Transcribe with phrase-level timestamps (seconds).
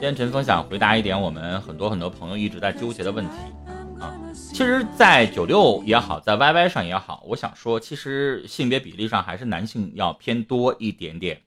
[0.00, 3.32] 今天陈峰想回答一点我们很多很多朋友一直在纠结的问题
[4.00, 4.16] 啊。
[4.32, 11.42] 其实，在九六也好，在 YY 上也好，我想说，其实性别比例上还是男性要偏多一点点，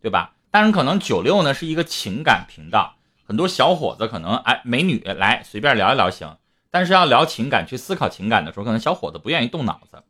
[0.00, 0.36] 对吧？
[0.52, 2.94] 但是，可能九六呢是一个情感频道，
[3.26, 6.38] 很多小伙子可能哎，美女来随便聊一聊行，
[6.70, 10.00] 但是要聊情感、去思考情感的时候，可能小伙子不愿意动脑子，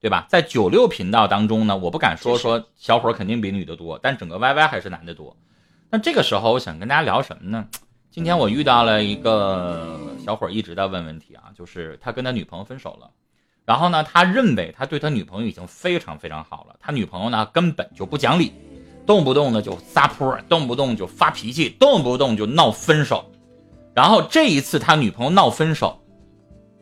[0.00, 0.26] 对吧？
[0.28, 5.36] 在九六频道当中呢，我不敢说说小伙肯定比女的多，但整个 YY 还是男的多。
[5.92, 7.66] 那这个时候，我想跟大家聊什么呢？
[8.12, 13.10] 今天我遇到了一个小伙，一直在问问题啊，就是他跟他女朋友分手了，
[13.64, 18.52] 然后呢，他认为他对他女朋友已经非常非常好了，他女朋友呢根本就不讲理。
[19.04, 23.28] 动不动呢就撒泼，动不动就发脾气，动不动就闹分手。
[23.92, 26.00] 然后这一次他女朋友闹分手，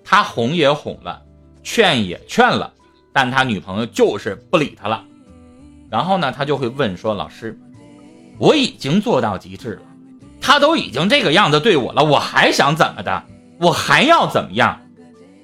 [0.05, 1.23] 他哄也哄了，
[1.63, 2.75] 劝也劝了，
[3.15, 5.03] 但他女朋友就是不理他了。
[5.89, 7.59] 然后呢，他就会问说：“老师，
[8.39, 9.83] 我已经做到极致了，
[10.41, 13.25] 他都已经这个样子对我了，我还想怎么的？
[13.61, 14.81] 我还要怎么样？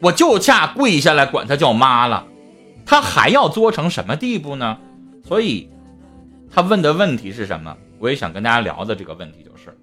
[0.00, 2.26] 我就差跪下来管他叫妈了，
[2.86, 4.78] 他还要作成什么地步呢？
[5.26, 5.68] 所以。”
[6.56, 7.76] 他问的问题是什么？
[7.98, 9.76] 我也想跟大家聊的这个问题就是，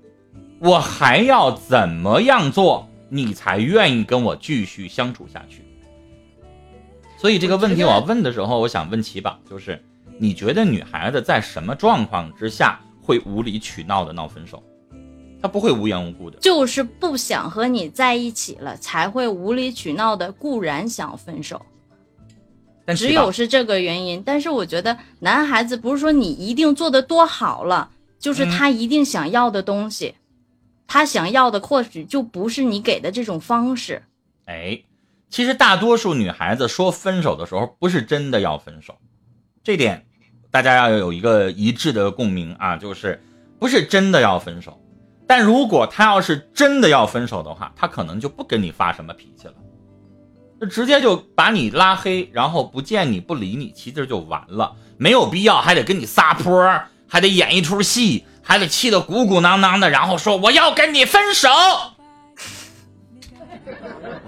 [0.59, 5.65] 我还要怎么样做，你才愿意跟我继续相处下去？
[7.17, 9.83] 所以这个问题我要问的时候，我想问齐宝，就是
[10.17, 12.79] 你觉得女孩子在什么状况之下
[13.11, 14.63] 会无理取闹的闹分手？
[15.41, 21.61] 他不会无缘无故的，就是不想和你在一起了才会无理取闹的，固然想分手。
[22.95, 30.15] 只有是这个原因，但是我觉得男孩子不是说你一定做的多好了，就是他一定想要的东西，
[30.87, 34.03] 他想要的或许就不是你给的这种方式。
[34.45, 34.81] 哎，
[35.29, 38.95] 其实大多数女孩子说分手的时候，不是真的要分手，
[39.63, 40.05] 这点
[40.51, 43.23] 大家要有一个一致的共鸣啊，就是
[43.57, 44.79] 不是真的要分手。
[45.25, 49.53] 但如果他要是真的要分手的话，他可能就不跟你发什么脾气了。
[50.59, 61.49] 就直接就把你拉黑，然后不见你不理你，其实就完了，没有必要还得跟你撒泼，还得演一出戏，还得气得鼓鼓囊囊的，然后说我要跟你分手，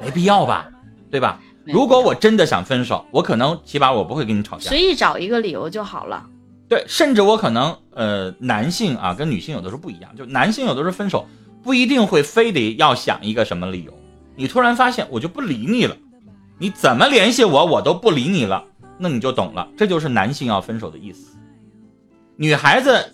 [0.02, 0.70] 没必要吧，
[1.12, 1.40] 对吧？
[1.66, 6.25] 如果我真的想分手，我可能起码我不会跟你吵架，随意找一个理由就好了。
[6.68, 11.28] 对，甚至我可能呃，男性啊跟女性有的时候不一样，就男性有的时候分手
[11.62, 13.94] 不一定会非得要想一个什么理由，
[14.35, 15.96] 你突然发现我就不理你了。
[16.59, 18.63] 你怎么联系我，我都不理你了，
[18.97, 21.35] 那你就懂了，这就是男性要分手的意思。
[22.38, 23.12] 女孩子，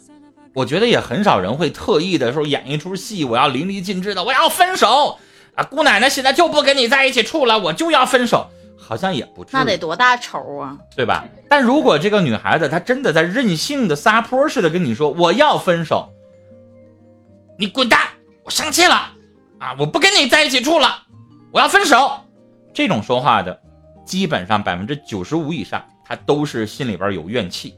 [0.54, 5.18] 我觉得也很少人会特意的说演一出戏，我要淋漓尽致的，我要分手
[5.60, 5.64] 啊！
[5.64, 8.48] 姑奶奶现在就不跟你在一起处了，我就要分手，
[8.78, 9.54] 好像也不至于。
[9.54, 11.26] 那得多大仇啊，对吧？
[11.50, 16.10] 但如果这个女孩子她真的在任性的撒泼似的跟你说我要分手，
[17.58, 18.00] 你滚蛋，
[18.46, 18.96] 我生气了
[19.60, 19.76] 啊！
[19.78, 21.04] 我不跟你在一起处了，
[21.52, 22.10] 我要分手。
[22.74, 23.60] 这种说话的，
[24.06, 27.76] 基本上百分之九十五以上，她都是心里边有怨气。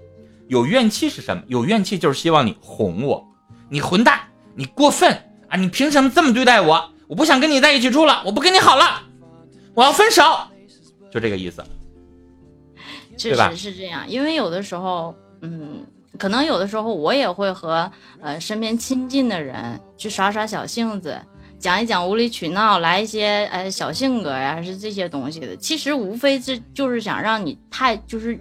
[0.47, 1.41] 有怨气是什么？
[1.47, 3.25] 有怨气就是希望你哄我，
[3.69, 4.19] 你混蛋，
[4.53, 5.11] 你过分
[5.49, 5.57] 啊！
[5.57, 6.90] 你凭什么这么对待我？
[7.11, 9.03] 我不想跟你在一起住了，我不跟你好了，
[9.73, 10.23] 我要分手，
[11.11, 11.61] 就这个意思。
[13.17, 15.85] 确实是这样，因为有的时候，嗯，
[16.17, 17.91] 可能有的时候我也会和
[18.21, 21.19] 呃身边亲近的人去耍耍小性子。
[21.59, 25.53] 讲一讲无理取闹，来一些呃小性格呀，是这些东西的。
[25.57, 28.39] 其实无非是就是想让你太就是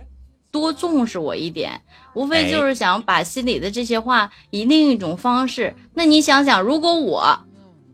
[0.53, 1.73] 多重视我一点，
[2.15, 5.75] 无非就是想把心里的这些话以另一种方式。
[5.93, 7.37] 那你想想，如果我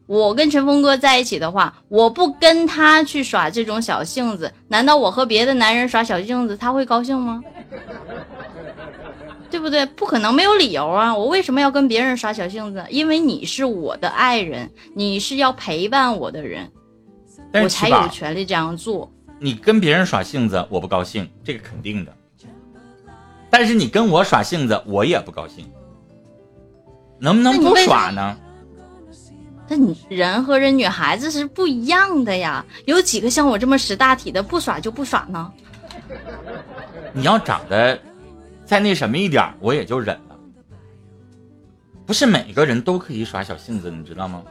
[0.07, 7.43] 我跟陈峰哥在一起的话，我不跟他去耍这种小性子，难道我和别的男人耍小性子他会高兴吗？
[9.51, 9.87] 对不对？
[9.87, 11.15] 不可能没有理由啊！
[11.15, 12.85] 我为什么要跟别人耍小性子？
[12.91, 16.71] 因为你是我的爱人，你是要陪伴我的人，
[17.53, 19.11] 我才有权利这样做。
[19.39, 22.13] 你跟别人耍性子，我不高兴，这个肯定的。
[23.49, 25.65] 但是你跟我耍性子，我也不高兴。
[27.19, 28.37] 能不能不耍呢？
[29.69, 32.65] 那你人和人、女孩子是不一样的呀。
[32.85, 35.53] 有几个像我这么识大体的，不耍就不耍呢？
[37.13, 37.99] 你要长得。
[38.65, 40.37] 再那什么一点我也就忍了。
[42.05, 44.43] 不是每个人都可以耍小性子，你知道吗？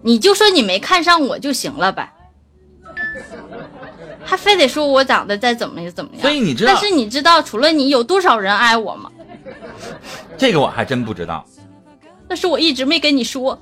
[0.00, 2.10] 你就说你没看上我就行了呗，
[4.22, 6.22] 还非得说我长得再怎么怎么样。
[6.22, 9.10] 所以你知道，但是你知道除了你有多少人爱我吗？
[10.38, 11.46] 这个我还真不知道。
[12.34, 13.56] 但是我一直没跟你说。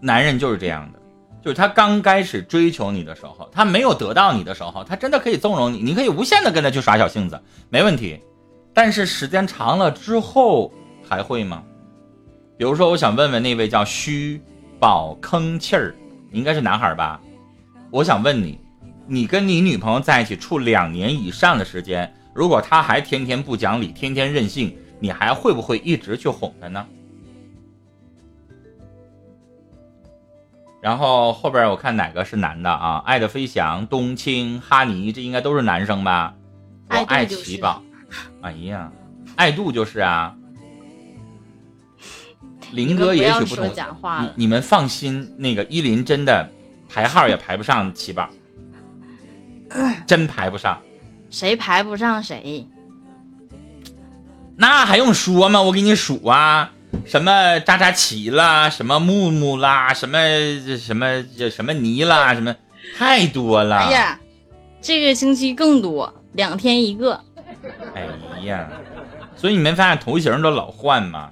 [0.00, 0.98] 男人就是这样的。
[1.40, 8.20] 就是他刚开始追求你的时候，他没有得到你的时候，他真的可以纵容你，你可以无限的跟他去耍小性子，没问题。
[8.74, 10.72] 但是时间长了之后，
[11.08, 11.62] 还会吗？
[12.56, 14.42] 比如说，我想问问那位叫虚
[14.80, 15.94] 宝吭气儿，
[16.28, 17.20] 你应该是男孩吧？
[17.92, 18.58] 我想问你，
[19.06, 26.86] 你跟你女朋友在一起处两年以上的时间，如果她还天天不讲理，天天任性，你还会不会一直去哄她呢？
[30.80, 33.02] 然后后边我看哪个是男的啊？
[33.04, 36.34] 爱的飞翔、冬青、哈尼，这应该都是男生吧？
[36.88, 37.82] 我爱奇宝，
[38.42, 38.92] 哎呀，
[39.34, 40.36] 爱度就是啊。
[42.70, 43.68] 林哥也许不同，
[44.22, 46.48] 你你们放心，那个依林真的
[46.88, 48.30] 排号也排不上奇宝，
[50.06, 50.80] 真排不上。
[51.28, 52.66] 谁排不上谁？
[54.56, 55.62] 那还用说吗？
[55.62, 56.72] 我给你数啊。
[57.06, 60.18] 什么扎扎奇啦，什么木木啦，什么
[60.78, 62.54] 什么什么泥啦，什么
[62.98, 63.78] 太多了。
[63.78, 64.20] 哎呀，
[64.80, 67.18] 这个星期更多，两天一个。
[67.94, 68.06] 哎
[68.44, 68.68] 呀，
[69.34, 71.30] 所以你没发现头型都老换吗？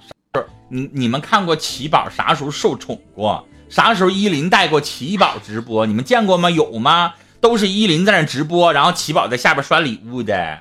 [0.69, 3.45] 你你们看过奇宝啥时候受宠过？
[3.69, 5.85] 啥时候依林带过奇宝直播？
[5.85, 6.49] 你们见过吗？
[6.49, 7.13] 有吗？
[7.39, 10.59] 都是依林在那直播，然后奇宝在下边刷礼物的，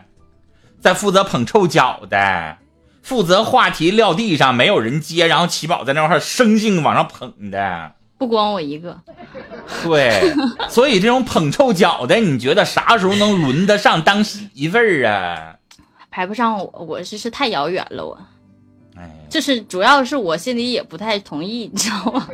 [0.80, 2.56] 在负责捧臭脚的。
[3.02, 9.00] 负责话题撂地上，没有人接，然后奇宝在那块生性往上捧的，不光我一个。
[9.82, 10.34] 对，
[10.68, 15.56] 所以这种捧臭脚的，你觉得啥时候能轮得上当媳妇儿啊？
[16.10, 18.18] 排不上我，我这是太遥远了，我。
[18.96, 22.28] 哎，就是主要是我心里也不太同意，你知道吗？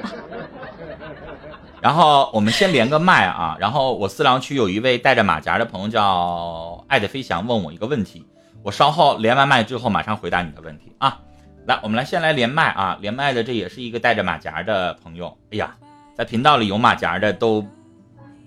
[1.81, 8.27] 然后我们先连个麦啊，然后我四郎区有一位戴着马甲的朋友叫爱的飞翔，问我一个问题。
[8.67, 11.21] 我稍后连完麦之后，马上回答你的问题啊！
[11.69, 12.99] 来，我们来先来连麦啊！
[13.01, 15.39] 连麦的这也是一个带着马甲的朋友。
[15.53, 15.77] 哎呀，
[16.17, 17.65] 在频道里有马甲的都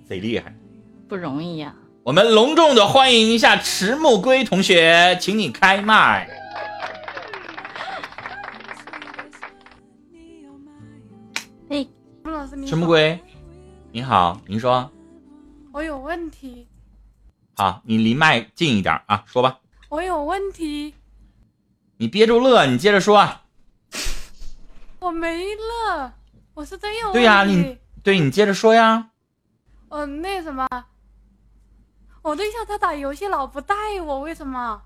[0.06, 0.54] 贼厉害，
[1.08, 1.74] 不容易呀！
[2.04, 6.30] 我们隆重的欢迎一下迟暮归同学，请你开麦。
[11.70, 11.88] 哎，
[12.68, 13.18] 迟木龟，
[13.94, 14.92] 你好，您说。
[15.72, 16.68] 我有问题。
[17.56, 19.60] 好，你离麦近一点啊，说吧。
[19.90, 20.94] 我有问题，
[21.98, 23.28] 你憋住乐，你接着说。
[25.00, 26.14] 我没乐，
[26.54, 27.20] 我是真有问题。
[27.20, 29.10] 对呀，你对你接着说呀。
[29.90, 30.68] 嗯，那什么，
[32.22, 33.74] 我对象他打游戏老不带
[34.06, 34.80] 我，为什么？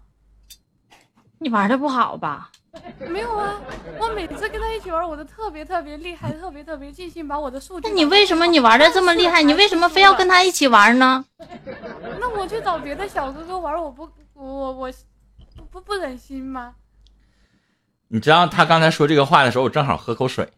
[1.39, 2.49] 你玩的不好吧？
[3.09, 3.59] 没有啊，
[3.99, 7.89] 我每次跟他一起玩，我都特别特别厉害，特别特别尽兴，把我的数据。
[7.89, 9.43] 那你为什么你玩的这么厉害？
[9.43, 11.25] 你为什么非要跟他一起玩呢？
[12.21, 14.09] 那我去找别的小哥哥玩，我不。
[14.33, 14.91] 我我
[15.71, 16.75] 不不忍心吗？
[18.07, 20.49] 你知道他刚才说这个话的时候，我正好喝口水，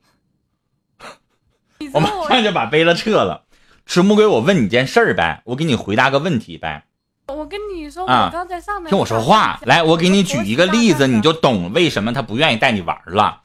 [1.93, 3.45] 我马上就把杯子撤了。
[3.85, 6.85] 迟木龟，我问你件事儿呗，我给你回答个问题呗。
[7.27, 13.43] 我跟你说，我刚才上听我说话，来，我给你举一个例子，你就懂为什么他不愿意带你玩了。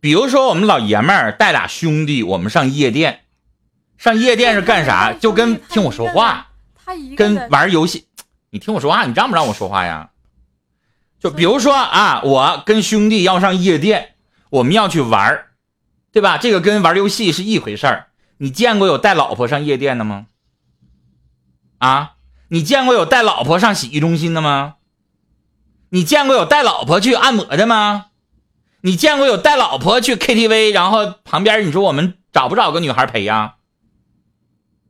[0.00, 3.24] 比如说，我们老爷们儿带俩兄弟，我们上夜店，
[3.96, 5.12] 上夜店是干啥？
[5.12, 6.48] 就跟听我说话，
[7.16, 8.08] 跟玩游戏。
[8.54, 10.10] 你听我说话，你让不让我说话呀？
[11.18, 14.14] 就比如说啊，我跟兄弟要上夜店，
[14.48, 15.46] 我们要去玩
[16.12, 16.38] 对吧？
[16.38, 18.10] 这个跟玩游戏是一回事儿。
[18.36, 20.26] 你见过有带老婆上夜店的吗？
[21.78, 22.12] 啊，
[22.46, 24.76] 你见过有带老婆上洗浴中心的吗？
[25.88, 28.06] 你见过有带老婆去按摩的吗？
[28.82, 33.56] 你见过有带老婆去 KTV，然后旁边你说我们找不找个女孩陪呀？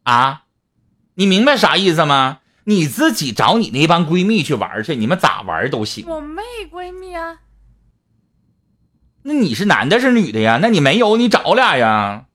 [0.03, 0.43] 啊，
[1.15, 2.41] 你明白啥意思吗？
[2.65, 6.07] 你自己找你那帮闺蜜去玩去，你们咋玩都行。
[6.09, 6.43] 我没
[6.73, 7.37] 闺蜜啊。
[9.23, 10.59] 那你是男的，是女的呀？
[10.61, 12.27] 那你没有，你找俩呀。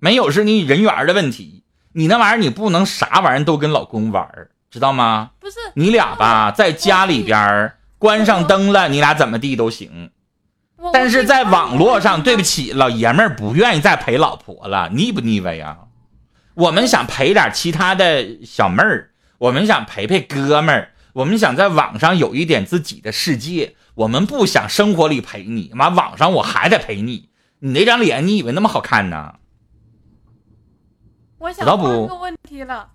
[0.00, 1.64] 没有是你人缘的问题。
[1.92, 4.28] 你那玩意儿，你不能啥玩意儿都跟老公玩，
[4.70, 5.30] 知道吗？
[5.40, 10.10] 不是，你俩吧，在家里边关上灯了，你俩怎么地都行。
[10.92, 15.78] 但是在网络上，对不起，老爷们儿不愿意再陪老婆了，腻不腻歪呀？
[16.54, 19.10] 我们想陪点其他的小妹儿。
[19.38, 27.30] 我们想陪陪哥们儿，我们想在网上有一点自己的世界，我们不想生活里陪你，妈网上我还得陪你，
[27.60, 29.36] 你那张脸你以为那么好看呢？
[31.38, 31.78] 我想换
[32.08, 32.90] 个问题了，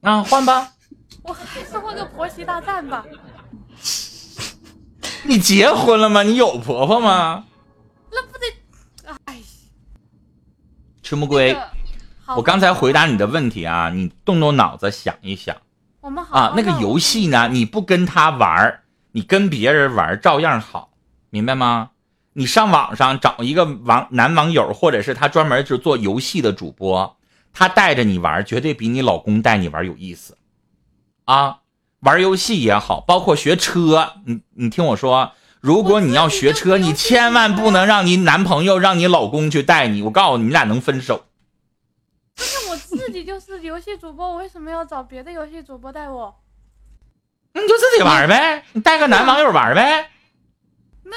[0.00, 0.72] 啊，换吧，
[1.22, 3.04] 我还是换个婆媳大战吧。
[5.22, 6.24] 你结婚了吗？
[6.24, 7.44] 你有婆婆吗？
[8.10, 9.40] 那不得，哎，
[11.00, 11.56] 赤木龟。
[12.36, 15.56] 我刚才回答你的问题啊，你动动脑子想一想。
[16.00, 18.80] 我们好啊，那个游戏呢，你不跟他玩，
[19.12, 20.90] 你跟别人玩照样好，
[21.30, 21.90] 明白吗？
[22.32, 27.16] 你上网上找一个网男网友，或者是他专门就做游戏的主播，
[27.52, 30.38] 他带着你玩，绝对比你老公带你玩有意思。
[31.24, 31.58] 啊，
[32.00, 40.02] 玩游戏也好，包括学车，你你听我说，如果你要学车，你千万不能让你男朋友、让你老公去带你。
[40.02, 41.24] 我告诉你，你俩能分手。
[42.40, 46.34] 但是我自己就是游戏主播，我为什么要找别的游戏主播带我？
[47.52, 50.08] 那你就自己玩呗，你带个男网友玩呗。
[51.04, 51.16] 那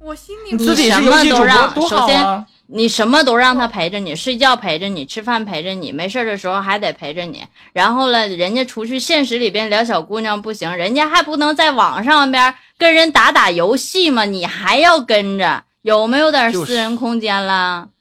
[0.00, 2.44] 我心里你自己是游戏主播多好啊！
[2.66, 7.44] 你什么都让他陪着你，睡觉陪着你，吃饭陪着你，没事的时候还得陪着你。
[7.72, 14.24] 然后了，人家出去现实里边聊小姑娘不行，人家还不能在网上边跟人打打游戏吗？
[14.24, 17.82] 你还要跟着，有没有点私人空间了？
[17.82, 17.99] 就是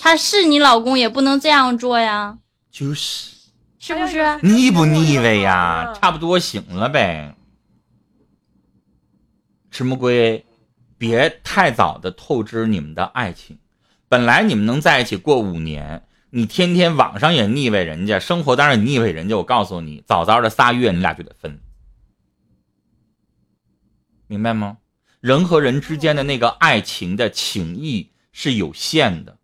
[0.00, 2.38] 他是你老公，也不能这样做呀。
[2.70, 3.30] 就是
[3.78, 4.38] 是不是？
[4.42, 5.92] 腻不腻歪呀？
[6.00, 7.36] 差不多行了呗。
[9.70, 10.46] 赤木龟，
[10.96, 13.58] 别太早的透支你们的爱情。
[14.08, 19.36] 本来你们能在一起过五年，你天天网上也腻歪人家，生活当然腻歪人家。
[19.36, 21.60] 我告诉你，早早的仨月你俩就得分，
[24.26, 24.78] 明白吗？
[25.20, 29.38] 人和人之间的那个爱情的情谊是有限的，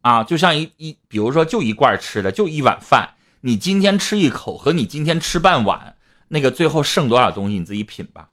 [0.00, 5.96] 啊，就像一一，比如说就一罐吃的，就一碗饭，你今天吃一口和你今天吃半碗，
[6.26, 8.30] 那个最后剩多少东西你自己品吧。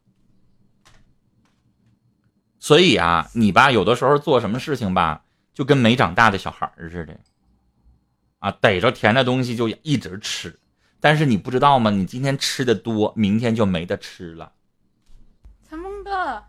[2.60, 5.26] 所以啊，你吧，有的时候做什么事情吧。
[5.52, 7.20] 就跟没长大的小孩似的，
[8.38, 10.58] 啊，逮着甜的东西就一直吃，
[11.02, 11.92] 但是你不知道吗？
[11.92, 14.54] 你今天吃的多，明天就没得吃了。
[15.68, 16.46] 陈梦哥，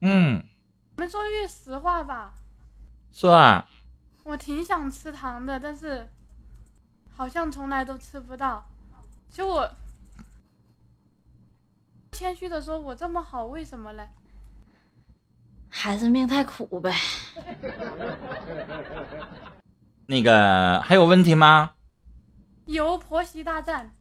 [0.00, 0.42] 嗯，
[0.96, 2.37] 我们说句实话吧，
[3.12, 3.64] 算。
[4.24, 6.08] 我挺想吃糖的，但是
[7.14, 8.66] 好像从来都吃不到。
[9.30, 9.70] 就我
[12.12, 14.08] 谦虚的说，我这么好，为什么嘞？
[15.68, 16.94] 孩子命太苦呗。
[20.06, 21.72] 那个还有问题吗？
[22.66, 23.94] 有婆媳大战。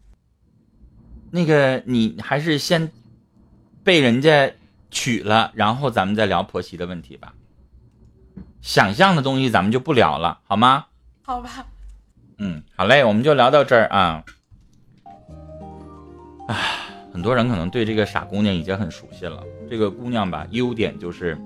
[1.32, 2.90] 那个你还是先
[3.84, 4.54] 被人家
[4.90, 7.34] 娶了，然后咱们再聊婆媳的问题吧。
[8.68, 10.88] 想象的东西咱们就不聊了，好吗？
[11.24, 11.66] 好吧。
[12.38, 14.22] 嗯，好嘞，我们就聊到这儿啊。
[16.50, 16.58] 唉，
[17.14, 19.42] 很多人可能对这个傻姑娘已经很熟悉了。
[19.70, 21.38] 这个姑娘吧，优点就是。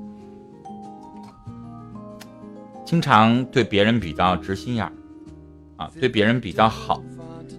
[2.84, 4.92] 经常对别人比较直心眼儿，
[5.78, 7.04] 啊，对别人比较好，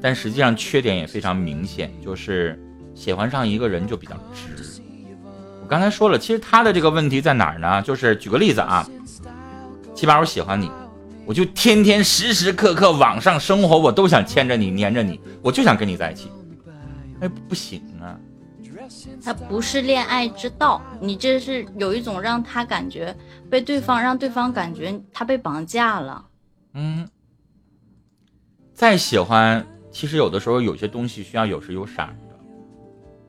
[0.02, 2.60] 但实际上缺点也非常明显，就是
[2.96, 4.82] 喜欢上一个人就比较直。
[5.62, 7.80] 我刚才说了，其实她的这个问题在哪儿呢？
[7.82, 8.84] 就是举个例子啊，
[10.02, 10.68] 七八，我喜欢你，
[11.24, 16.28] 我就天天时时刻刻网上生活，我都想牵着你，黏着你，我就想跟你在一起，
[17.20, 18.18] 哎，不行啊。
[19.24, 23.16] 他不是恋爱之道，你这是有一种让他感觉
[23.48, 26.26] 被对方让对方感觉他被绑架了。
[26.74, 27.08] 嗯，
[28.74, 32.34] 再喜欢，其实有的时候有些东西需要有时有闪的，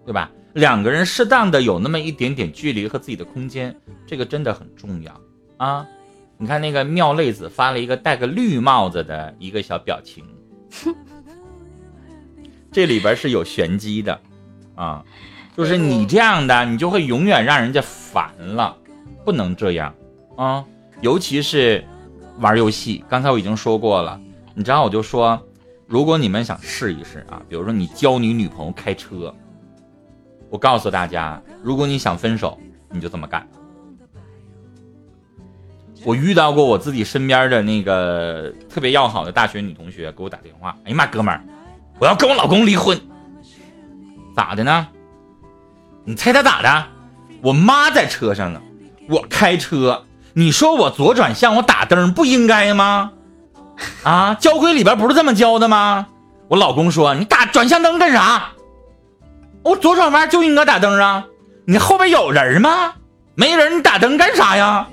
[0.07, 0.31] 对吧？
[0.53, 5.21] 两个人适当的有那么一点点距离和自己的空间，这个真的很重要
[5.57, 5.85] 啊！
[6.43, 10.25] 你看那个妙泪子发了一个戴个绿帽子的一个小表情，
[12.69, 14.19] 这里边是有玄机的
[14.75, 15.05] 啊。
[15.55, 18.75] 就是你这样的，你就会永远让人家烦了，
[19.23, 19.95] 不能这样
[20.35, 20.65] 啊！
[20.99, 21.81] 尤其是
[22.39, 24.19] 玩游戏，刚才我已经说过了。
[24.53, 25.41] 你知道，我就说，
[25.87, 29.33] 如果你们想试一试啊，比如说你教你女朋友开车，
[30.49, 32.59] 我告诉大家，如果你想分手，
[32.89, 33.47] 你就这么干。
[36.03, 41.41] 我遇到过我自己身边的那个特别要好的大学女同学给我打电话，哎呀妈，哥们儿，
[41.99, 42.99] 我要跟我老公离婚，
[44.35, 44.87] 咋的呢？
[46.03, 46.85] 你猜他咋的？
[47.41, 48.61] 我妈在车上呢，
[49.09, 50.03] 我开车。
[50.33, 53.11] 你说我左转向，我打灯不应该吗？
[54.03, 56.07] 啊，交规里边不是这么教的吗？
[56.49, 58.49] 我老公说你打转向灯干啥？
[59.63, 61.25] 我左转弯就应该打灯啊！
[61.65, 62.95] 你后边有人吗？
[63.35, 64.87] 没人，你打灯干啥呀？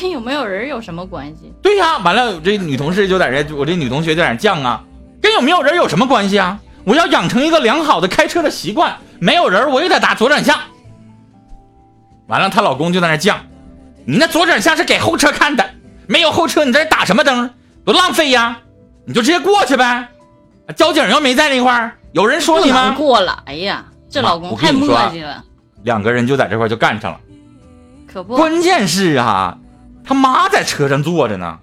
[0.00, 1.52] 跟有没有人有什么关系？
[1.62, 4.82] 对呀，完了，这女同事就在这，我这女同学就在那犟啊，
[5.20, 6.58] 跟有没有人有什么关系啊？
[6.84, 8.96] 我要养成一个良好的开车的习惯。
[9.20, 10.56] 没有人，我也得打左转向。
[12.28, 13.34] 完了，她老公就在那犟
[14.06, 15.68] ：“你那左转向是给后车看的，
[16.06, 17.50] 没有后车，你在这打什么灯？
[17.84, 18.58] 多浪费呀！
[19.04, 20.08] 你就直接过去呗。
[20.76, 22.94] 交警又没在那块儿，有人说你吗？
[22.96, 23.42] 过了。
[23.46, 25.42] 哎呀，这老公太磨叽了。
[25.82, 27.20] 两个人就在这块就干上了。
[28.06, 29.58] 可不，关键是啊，
[30.08, 31.58] 他妈在车上坐着呢。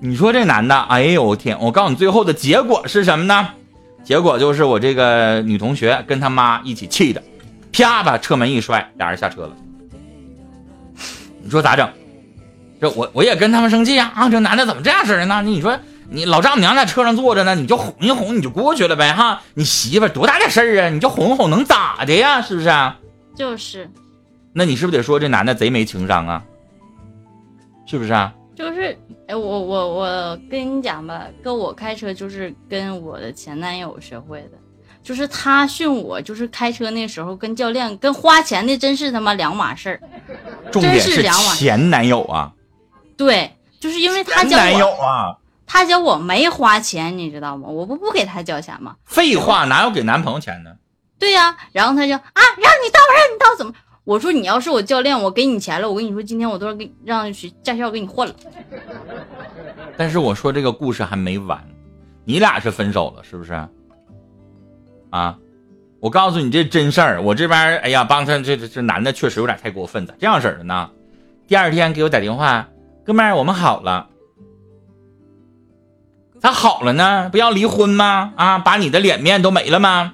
[0.00, 1.58] 你说这男的，哎呦我天！
[1.60, 3.50] 我告诉你，最后的结果是什么呢？
[4.02, 7.22] 结果就是我这个女同学跟他妈一起气的，
[7.70, 9.52] 啪把车门一摔，俩人下车了。
[11.42, 11.86] 你说咋整？
[12.80, 14.10] 这我我也跟他们生气呀！
[14.14, 15.42] 啊，这男的怎么这样式的呢？
[15.42, 19.42] 你说你老丈母娘在车上坐着呢，你就哄一哄，你就过去了呗哈。
[19.52, 20.88] 你媳妇多大点事儿啊？
[20.88, 22.40] 你就哄哄能咋的呀？
[22.40, 22.70] 是不是？
[23.34, 23.90] 就是。
[24.54, 26.42] 那你是不是得说这男的贼没情商啊？
[27.86, 28.34] 是不是啊？
[28.54, 34.52] 就是，哎，我我我跟你讲吧，哥我开车就是跟我的前男友学会的，
[35.02, 40.00] 就是他训我，就是开车那时候跟教练跟花钱的真是他妈两码事儿。
[40.72, 41.22] 重点是
[41.54, 42.52] 前男友啊。
[43.16, 47.68] 对，就是因为他教我，他教我没花钱，你知道吗？
[47.68, 48.96] 我不不给他交钱吗？
[49.04, 50.70] 废话，哪有给男朋友钱呢？
[51.18, 53.72] 对呀，然后他就啊，让你倒，让你倒，怎么？
[54.06, 55.90] 我说你要是我教练，我给你钱了。
[55.90, 58.34] 我跟你说，今天我都要给让学驾校给你换了。
[59.98, 61.60] 但是我说这个故事还没完，
[62.24, 63.52] 你俩是分手了是不是？
[65.10, 65.36] 啊，
[65.98, 67.20] 我告诉你这真事儿。
[67.20, 70.14] 我这边哎呀，帮他这这这男的确实有点太过分了。
[70.20, 70.88] 这样式的呢，
[71.48, 72.68] 第二天给我打电话，
[73.04, 74.08] 哥们儿，我们好了。
[76.38, 77.28] 咋好了呢？
[77.32, 78.34] 不要离婚吗？
[78.36, 80.12] 啊，把你的脸面都没了吗？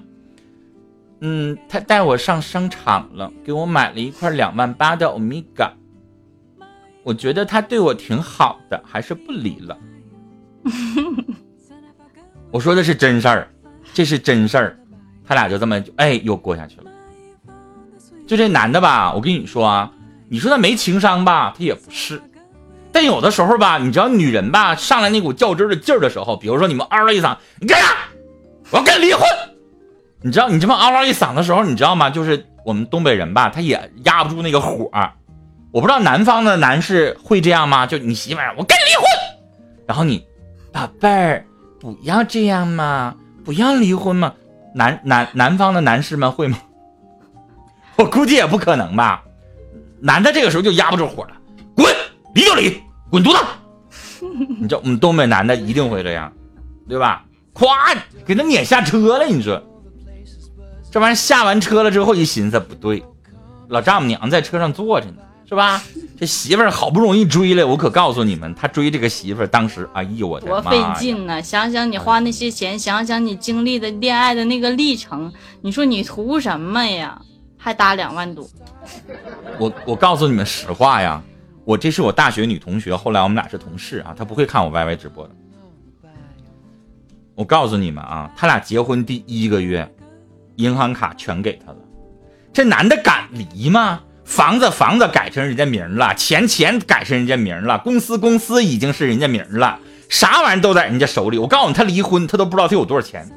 [1.24, 5.70] 嗯，他带我上商场了，给我买了一块两万八的欧米伽。
[7.04, 9.78] 我觉得他对我挺好的，还是不离了。
[12.50, 13.48] 我说的是真事儿，
[13.94, 14.78] 这是真事儿。
[15.24, 16.90] 他俩就这么哎又过下去了。
[18.26, 19.92] 就这男的吧，我跟你说啊，
[20.28, 22.20] 你说他没情商吧，他也不是。
[22.90, 27.94] 但有的时候吧，你知道女人吧，上来那股较真的劲儿的时候，比如说你们嗷了一嗓，你干啥？
[28.70, 29.22] 我要跟你离婚。
[30.24, 32.08] 你知道你这么嗷嗷一嗓的时候，你知道吗？
[32.08, 34.90] 就是我们东北人吧，他也压不住那个火。
[35.72, 37.86] 我不知道南方的男士会这样吗？
[37.86, 39.04] 就你媳妇儿，我跟你离婚。
[39.86, 40.24] 然后你，
[40.72, 41.44] 宝贝儿，
[41.80, 43.14] 不要这样嘛，
[43.44, 44.32] 不要离婚嘛。
[44.74, 46.58] 南南南方的男士们会吗？
[47.96, 49.24] 我估计也不可能吧。
[50.00, 51.30] 男的这个时候就压不住火了，
[51.74, 51.86] 滚，
[52.34, 53.38] 离就离，滚犊子。
[54.60, 56.32] 你知道我们东北男的一定会这样，
[56.88, 57.24] 对吧？
[57.54, 59.62] 咵，给他撵下车了，你说。
[60.92, 63.02] 这玩意下完车了之后，一寻思不对，
[63.68, 65.82] 老丈母娘在车上坐着呢，是吧？
[66.20, 71.42] 这媳妇儿好不容易追来，我可告诉你们，他追这个媳妇儿，当时哎呦我的多费劲呢！
[71.42, 77.18] 想想你花那些钱，想想你经历的恋爱的那个历程，你说你图什么呀？
[77.56, 78.46] 还搭两万多。
[79.58, 81.22] 我我告诉你们实话呀，
[81.64, 85.30] 我这是我大学女同学，后来我们俩是同事啊，她不会看我 YY 直播的。
[87.34, 89.90] 我告诉你们啊，他俩结婚第一个月。
[90.56, 91.78] 银行卡全给他了，
[92.52, 94.00] 这男的敢离吗？
[94.24, 101.38] 房子房子改成人家名了，钱钱改成人家名了，公司公司已经是人家名了，啥玩意都在人家手里。
[101.38, 103.28] 我告诉你，他离婚他都不知道他有多少钱，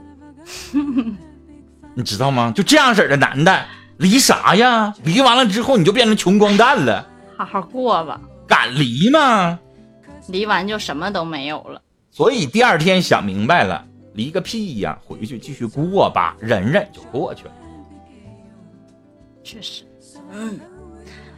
[1.96, 2.54] 你知道吗？
[2.56, 3.66] 就这样式的男的
[3.98, 4.94] 离啥呀？
[5.04, 7.08] 离完了之后你就变成穷光蛋了。
[7.36, 8.22] 好好过吧。
[8.48, 9.60] 敢离吗？
[10.28, 11.82] 离完就什么都没有了。
[12.12, 13.86] 所以第二天想明白了。
[14.16, 14.98] 离个屁呀！
[15.06, 17.52] 回去继续过吧，忍忍就过去了。
[19.44, 19.84] 确实，
[20.32, 20.60] 嗯。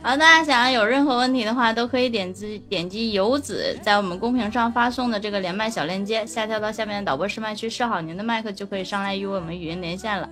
[0.04, 10.30] 好，大家想要有任何问题的话，都可以点击点击游子在我们公屏上发送的这个连麦小链接，下跳到下面的导播试麦区，试好您的麦克就可以上来与我们语音连线了。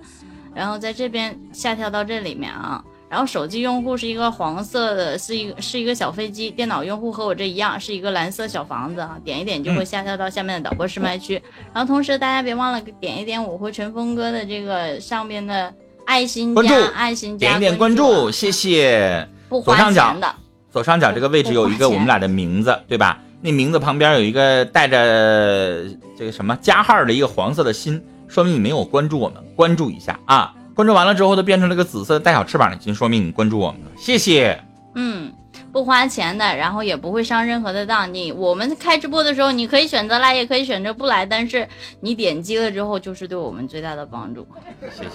[0.54, 2.82] 然后在这边下跳到这里面啊。
[3.08, 6.50] 然后手机用户是一个黄色的，是一个是一个小飞机。
[6.50, 9.16] 电脑用户和我这一样，是一个蓝色小房子啊。
[9.24, 11.40] 点一点就会下跳到下面的导播试麦区。
[11.72, 15.72] 然后同时大家别忘了点一点我和陈峰哥的这个上面的
[16.04, 19.28] 爱心加爱心加点一点关注，谢谢。
[19.48, 20.34] 不花钱的。
[20.72, 23.20] 左上角这个位置有一个我们俩的名字，对吧？
[23.40, 25.84] 那名字旁边有一个带着
[26.18, 30.52] 这个什么加号的一个黄色的心，说明你没有关注我们，关注一下啊。
[30.76, 34.62] 关注完了之后，它变成了个紫色带小翅膀的心，说明你关注我们了，谢谢。
[34.94, 35.32] 嗯，
[35.72, 38.12] 不花钱的，然后也不会上任何的当。
[38.12, 41.66] 你我们开直播的时候，你可以选择来，也可以选择不来，但是
[42.00, 44.46] 你点击了之后，就是对我们最大的帮助。
[44.94, 45.08] 谢谢，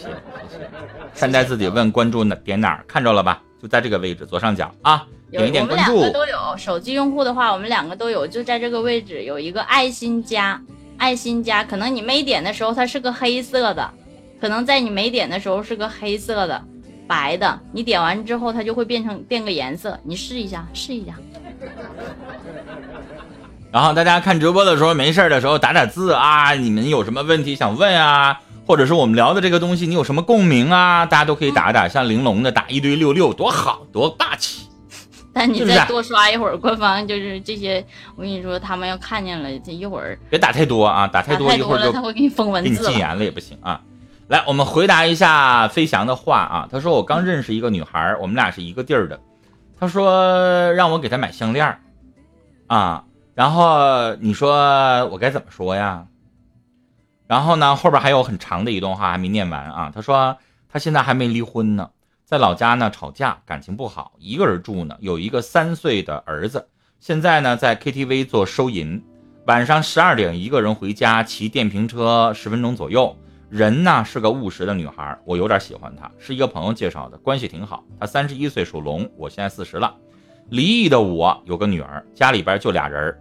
[0.50, 0.69] 谢谢。
[1.13, 3.39] 善待自己，问关注哪点哪儿看着了吧？
[3.62, 5.91] 就在这个位置左上角啊，点一点关注。
[5.93, 10.60] 我们两个都有，手机用户的话，我们两个都有，就在这个位置有一个爱心加，
[10.97, 13.91] 爱心加，可能你没点的时候，它是个黑色的。
[14.41, 16.60] 可能在你没点的时候是个黑色的，
[17.08, 21.13] 白的，你点完之后它就会变成变个颜色，你试一下，试一下。
[23.71, 34.65] 然后大家看直播的时候没事的时候打打字啊，你们有什么问题想问啊，或者是我们聊的这个东西你有什么共鸣啊，大家都可以打打，像玲珑的打一堆六六多好多霸气。
[35.32, 43.80] 但你再多刷一会儿，官方就是这些，我跟你说他们要看见了，这一会儿别打太多啊，打太多一会儿就他会给你封文字，给你禁言了也不行啊。
[44.31, 46.69] 来，我们回答一下飞翔的话啊。
[46.71, 49.19] 他说我刚认识一个女孩，我们俩是一个地儿的。
[49.77, 51.77] 他说让我给她买项链
[52.67, 53.03] 啊。
[53.33, 56.07] 然后你说我该怎么说呀？
[57.27, 59.91] 然后呢，后边还有很长的一段话还没念完啊。
[59.93, 60.37] 他说
[60.69, 61.89] 他现在还没离婚呢，
[62.23, 66.69] 在老家呢吵架，感情不好，一个人住呢，有一个三岁的儿子，
[67.01, 69.03] 现在呢在 KTV 做收银，
[69.45, 73.13] 晚上十二点一个人回家，骑电瓶车十分钟左右。
[73.51, 77.83] 人呢是个务实的女孩，我有点喜欢她，是一个朋友介绍的，关系挺好。
[77.99, 79.93] 她三十一岁，属龙，我现在四十了。
[80.47, 83.17] 离异的我有个女儿，家里边就俩人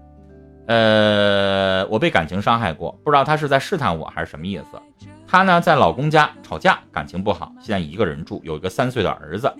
[0.68, 4.80] 呃，我被感情伤害过，不知道她是在试探我还是什么意思。
[5.26, 9.52] 她呢在老公家吵架，感情不好，现在一个人住，有一个三岁的儿子。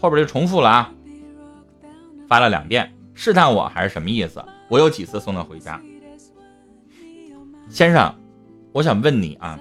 [0.00, 0.92] 后边就重复了啊，
[2.28, 4.40] 发了两遍，试探我还是什么意思？
[4.68, 5.80] 我有几次送她回家，
[7.68, 8.14] 先生，
[8.72, 9.58] 我想问你啊。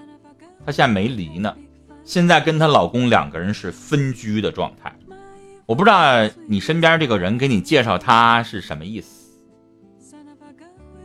[0.67, 1.55] 她现在没离呢，
[2.03, 4.93] 现在跟她老公两个人是分居的状态。
[5.65, 9.39] 我不知道你身边这个人给你介绍她是什么意思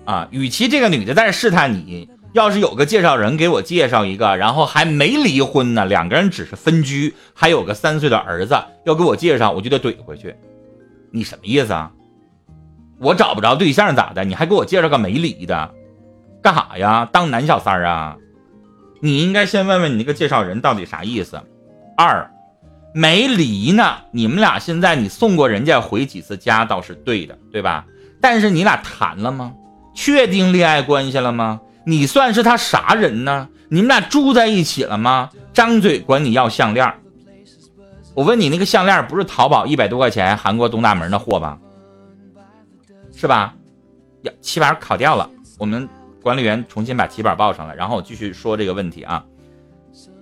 [0.05, 0.27] 啊？
[0.33, 10.35] 与其这个女的在这试探你，要是有个介绍人给我介绍一个，然后还没离婚呢，两个人只是分居，还有个三岁的儿子要给我介绍，我就得怼回去。
[11.12, 11.92] 你什么意思啊？
[12.98, 14.25] 我找不着对象咋的？
[14.25, 15.72] 你还给我介绍个没离的，
[16.42, 17.09] 干啥呀？
[17.12, 18.16] 当男小三儿啊？
[19.05, 21.43] 你应该先问问你那个介绍人到底啥意思。
[21.97, 22.31] 二，
[22.95, 27.85] 没离呢，你们俩现在你送过人家回几次家倒是对的，对吧？
[28.21, 29.53] 但是你俩谈了吗？
[29.93, 31.61] 确定恋爱关系了吗？
[31.85, 33.49] 你算是他啥人呢？
[33.69, 35.31] 你们俩住在一起了吗？
[35.53, 36.95] 张嘴管你要项链，
[38.15, 41.59] 我问你那个项链不是淘宝一百多块钱韩国东大门的货吧？
[43.17, 43.53] 是吧？
[44.23, 45.88] 呀，起码考掉了，我们。
[46.23, 49.25] 管理员重新把棋板报上来，然后我继续说这个问题啊。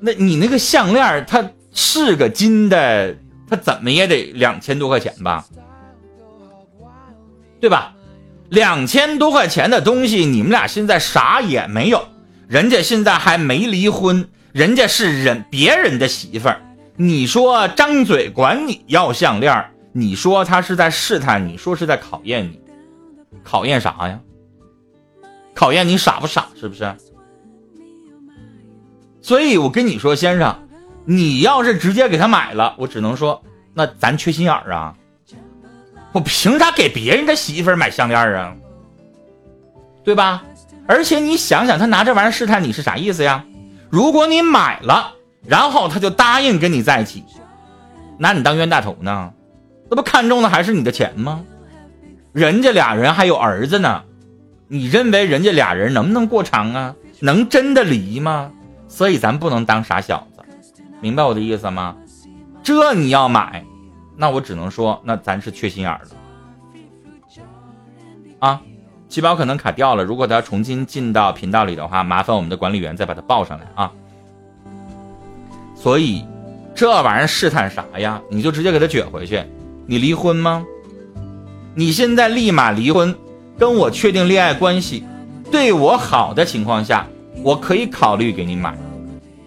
[0.01, 3.15] 那你那个项链它是个金的，
[3.49, 5.45] 它怎么也得两千多块钱吧？
[7.61, 7.95] 对吧？
[8.49, 12.09] 两千多块钱的东西，你们俩现在啥也没有，
[12.49, 16.61] 人家现在还没离婚，人家是人别人的媳妇儿。
[16.97, 22.59] 你说张嘴管你要项链，你说他是在试探你，说是在考验你，
[23.45, 24.19] 考验啥呀？
[25.61, 26.91] 考验你傻不傻，是不是？
[29.21, 30.57] 所以我跟你说，先生，
[31.05, 33.43] 你要是直接给他买了，我只能说，
[33.75, 34.97] 那咱缺心眼儿啊！
[36.13, 38.57] 我凭啥给别人的媳妇儿买项链啊？
[40.03, 40.43] 对吧？
[40.87, 43.45] 而且你想想，他拿这玩意儿试探你是啥意思呀？
[43.91, 45.13] 如果你买了，
[45.45, 47.23] 然后他就答应跟你在一起，
[48.17, 49.31] 拿你当冤大头呢？
[49.91, 51.45] 那不看中的还是你的钱吗？
[52.33, 54.05] 人家俩人还有儿子呢。
[54.73, 56.95] 你认为人家俩人能不能过长啊？
[57.19, 58.53] 能真的离吗？
[58.87, 60.43] 所以咱不能当傻小子，
[61.01, 61.97] 明白我的意思吗？
[62.63, 63.65] 这你要买，
[64.17, 66.11] 那我只能说，那咱是缺心眼儿了
[68.39, 68.63] 啊！
[69.09, 73.91] 七宝可能卡掉了，如果他要重新进到频道里的话，麻烦我们的管理员再把他报上来啊。
[75.75, 76.25] 所以，
[76.77, 78.23] 这玩意儿试探啥呀？
[78.31, 79.43] 你就直接给他撅回去。
[79.87, 80.65] 你离婚吗？
[81.75, 83.13] 你现在立马离婚。
[83.61, 85.05] 跟我确定恋爱关系，
[85.53, 87.07] 对我好的情况下，
[87.43, 88.75] 我可以考虑给你买，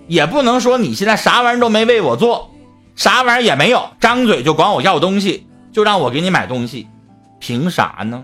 [0.06, 2.52] 也不能说你现在啥玩意儿都没为我做，
[2.95, 6.88] 啥玩意儿也没有，张嘴就管我要东西，就让我给你买东西，
[7.39, 8.23] 凭啥呢？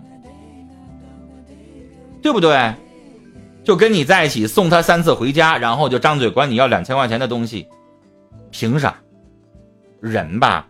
[2.21, 2.71] 对不对？
[3.63, 7.67] 就跟你在一起送他三次回家，然后就张嘴管你要两千块钱的东西，
[8.51, 8.93] 凭啥？
[9.99, 10.67] 人吧，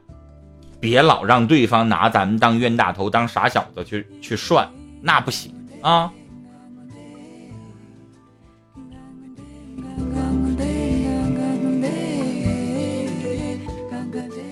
[0.79, 4.65] 别老让对方拿咱们当冤大头、当傻小子去去涮。
[5.01, 6.11] 那不行啊！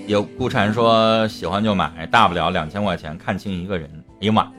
[0.08, 3.90] 有顾禅说喜欢就买，大不了两千块钱看清一个人。
[4.22, 4.52] 哎呀妈！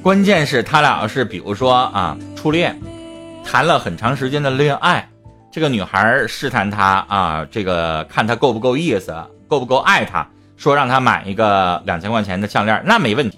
[0.00, 2.78] 关键是他俩要是比如说啊初恋，
[3.44, 5.08] 谈了很长时间的恋爱，
[5.50, 9.12] 这个女孩试探他啊，这个看他够不够意思，
[9.48, 10.24] 够不够爱他。
[10.62, 13.36] 说让他买一个两千块钱的项链，那没问题。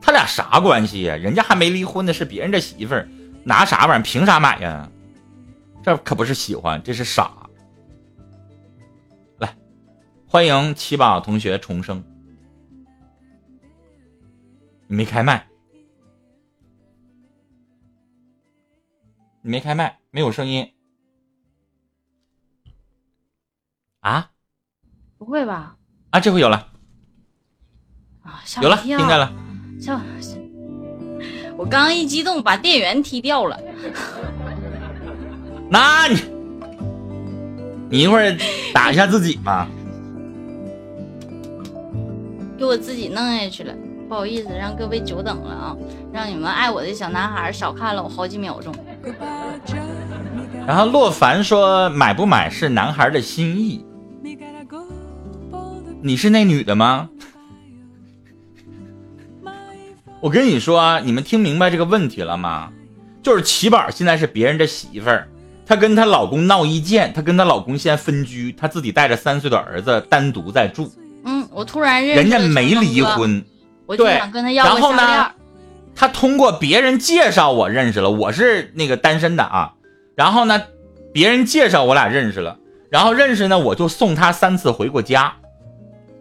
[0.00, 1.14] 他俩啥关系呀？
[1.14, 3.06] 人家还没离婚呢，是别人的媳妇儿，
[3.44, 4.02] 拿啥玩意儿？
[4.02, 4.90] 凭啥买呀？
[5.82, 7.50] 这可不是喜欢，这是傻。
[9.36, 9.54] 来，
[10.26, 12.02] 欢迎七宝同学重生。
[14.86, 15.46] 你没开麦，
[19.42, 20.72] 你没开麦，没有声音。
[24.00, 24.30] 啊？
[25.18, 25.76] 不会吧？
[26.14, 26.68] 啊，这回有了，
[28.22, 29.32] 啊，有了，听见了。
[29.80, 30.00] 吓
[31.56, 33.58] 我刚刚一激动，把电源踢掉了。
[35.68, 36.20] 那你，
[37.90, 38.32] 你一会儿
[38.72, 39.66] 打一下自己吧。
[42.56, 43.74] 给我自己弄下去了，
[44.08, 45.76] 不好意思，让各位久等了啊！
[46.12, 48.72] 让你们爱我的小男孩少看了我好几秒钟。
[50.64, 53.84] 然后洛凡说买不买是男孩的心意。
[56.06, 57.08] 你是那女的吗？
[60.20, 62.70] 我跟你说啊，你们听明白这个问题了吗？
[63.22, 65.26] 就是齐宝现在是别人的媳妇儿，
[65.64, 70.92] 她跟她老公闹意见，她跟她老公现在分居，她自己带着三岁的儿子单独在住。
[71.24, 73.42] 嗯，我突然认识人家没离婚，
[73.86, 75.30] 我就想跟他要然后呢。
[75.96, 79.72] 他通过别人介绍我认识了，我是那个单身的啊。
[80.14, 80.60] 然后呢，
[81.14, 82.58] 别人介绍我俩认识了，
[82.90, 85.36] 然后认识呢，我就送他三次回过家，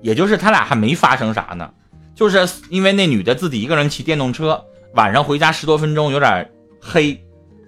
[0.03, 1.71] 也就是他俩还没发生啥呢，
[2.13, 4.63] 就是因为那女的自己一个人骑电动车，
[4.93, 7.19] 晚上回家十多分钟有点黑，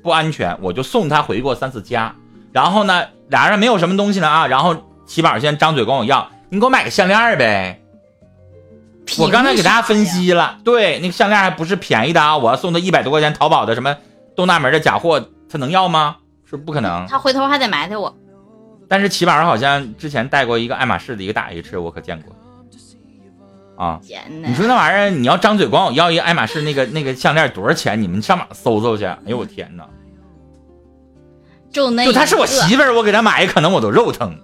[0.03, 2.13] 不安全，我就送她回过三次家。
[2.51, 4.75] 然后呢，俩人没有什么东西了啊，然后
[5.07, 7.81] 齐宝先张嘴管我要，你给我买个项链呗。
[9.19, 12.35] 我刚才给大家分析了，对，那个项链还不是便宜的啊！
[12.35, 13.95] 我要送他一百多块钱淘宝的什么
[14.35, 16.17] 东大门的假货，他能要吗？
[16.49, 17.05] 是不可能。
[17.07, 18.15] 他回头还得埋汰我。
[18.87, 22.35] 但是齐宝好像之前带过一个爱马仕的一个大 H，我可见过。
[23.77, 28.01] 啊，你说那玩意儿，你要张嘴管我要一个爱马仕那个那个项链多少钱？
[28.01, 29.03] 你们上网搜搜去。
[29.03, 29.85] 哎呦我天哪！
[31.71, 34.39] 就那，就他是我媳妇儿，我给他买，可能我都肉疼。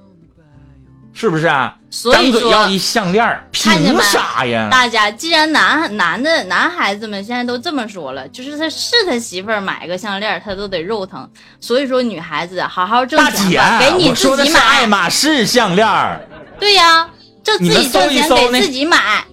[1.14, 1.76] 是不是啊？
[1.90, 4.70] 所以说要一项链，凭啥呀？
[4.72, 11.30] 大家既然男男的男孩子们现在都这么说了，就是他是他媳妇儿买个项链，他都得肉疼。
[11.60, 14.60] 所以说女孩子好好挣钱吧，给你自己买。
[14.60, 15.88] 爱马仕项链。
[16.60, 17.10] 对呀，
[17.44, 19.26] 就自己挣钱给自己买。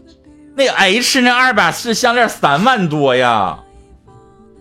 [0.56, 3.60] 那 H 那爱马仕项链三万多呀，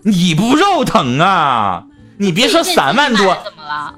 [0.03, 1.84] 你不肉疼啊？
[2.19, 3.93] 你别说三万多，怎么了？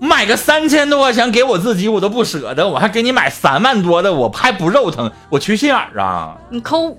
[0.00, 6.38] 买个三千多块钱给我自己，我都不舍得，我还给你买三万多的，我还不肉疼，我缺心眼儿啊！
[6.48, 6.96] 你抠！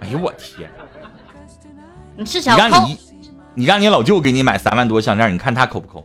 [0.00, 0.68] 哎呦我天！
[2.16, 2.98] 你是想让你
[3.54, 6.04] 你让你老舅给你买三万多项链，你看他抠不抠？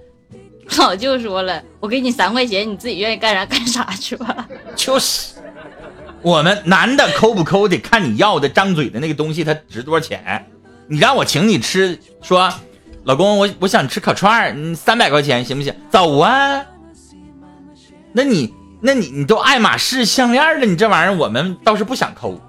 [0.77, 4.47] 老舅说了，我给你三块钱，你自己愿意干啥干啥去吧。
[4.75, 5.33] 就是，
[6.21, 10.45] 我们男的抠不抠得看你要的，张嘴的那个东西它值多少钱？
[10.87, 12.53] 你让我请你吃，说。
[13.05, 15.73] 老公，我我想吃烤串儿，你三百块钱行不行？
[15.89, 16.65] 走啊！
[18.13, 22.39] 那你那你你都爱马仕项链了，你这玩意儿我们倒是不想抠，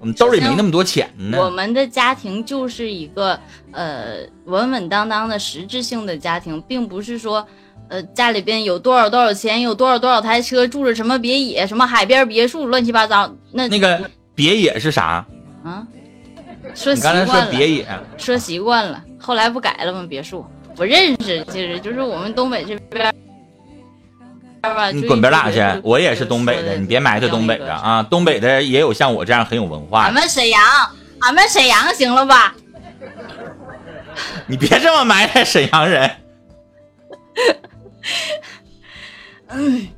[0.00, 1.38] 我们兜里没那么多钱呢。
[1.40, 3.38] 我们的家庭就是一个
[3.70, 7.46] 呃稳稳当当的实质性的家庭，并不是说
[7.88, 13.32] 呃家里边有多少多少钱，有多少多少台车，住着什么别野、什么海边别墅，乱七八糟。
[13.52, 15.24] 那那个别野是啥？
[15.62, 15.86] 啊？
[16.74, 17.26] 说习惯了。
[17.26, 17.86] 说别野，
[18.16, 19.04] 说习惯了。
[19.18, 20.06] 后来不改了吗？
[20.08, 23.14] 别墅我认识，其实就是我们东北这边。
[24.92, 25.60] 你滚边拉去！
[25.84, 28.02] 我也是东北的，你别埋汰东北的啊！
[28.02, 30.02] 东北的也有像我这样很有文化。
[30.02, 30.60] 俺们沈阳，
[31.20, 32.54] 俺们沈阳行了吧？
[34.46, 36.10] 你别这么埋汰沈阳人。
[39.48, 39.88] 嗯，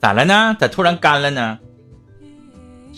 [0.00, 0.56] 咋了呢？
[0.58, 1.58] 咋突然干了呢？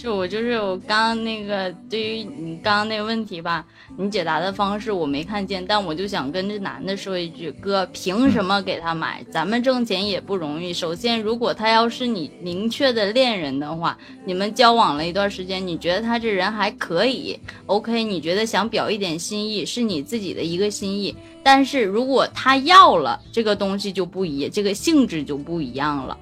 [0.00, 3.62] 就我就是我刚那个对于你刚刚那个问题吧，
[3.98, 9.22] 你解答的方式我没看见，但我就想跟这男的说一句，哥凭什么给他买？
[9.30, 10.72] 咱们挣钱也不容易。
[10.72, 18.02] 首先，如果他要是你明确的恋人的话，你们交往了一段时间，你觉得他这人还可以，OK？
[18.02, 26.16] 你觉得想表一点心意是你自己的一个心意，但是如果他要了这个东西就不一，这个性质就不一样了。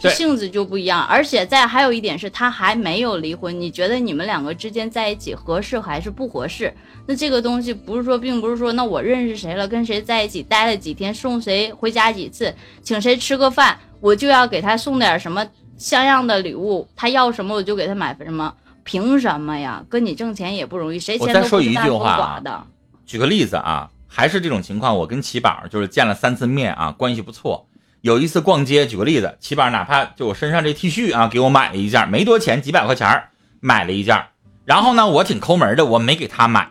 [0.00, 3.58] 性子就不一样，而且再还有一点是，他还没有离婚。
[3.58, 6.72] 你觉得你们两个之间在一起合适还是不合适？
[7.06, 19.84] 那这个东西不是说，并不是说，那我认识谁了，跟谁在一起待了几天，送谁回家几次，请谁吃个饭，我就要给他送点什么像样的礼物，他要什么我就给他买什么，凭什么呀？
[19.88, 22.62] 跟你挣钱也不容易，谁钱都不大不寡的。
[23.06, 27.67] 举个例子啊，还是这种情况，我跟齐宝就是见了三次面啊，关系不错。
[28.00, 33.24] 有一次逛街，举个例子，起码哪怕就我身上这 T 恤啊，给我买了一件，没多钱，几百块钱
[33.60, 34.24] 买了一件。
[34.64, 36.68] 然后呢，我挺抠门的，我没给他买，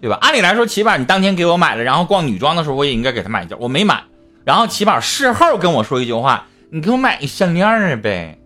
[0.00, 0.18] 对吧？
[0.20, 4.02] 按理来说，起码你当天给我买了，然后逛女装的时候，我也应该给他买一件，我没买。
[4.44, 8.38] 然后起码事后跟我说一句话：“你给我买一项链呗。”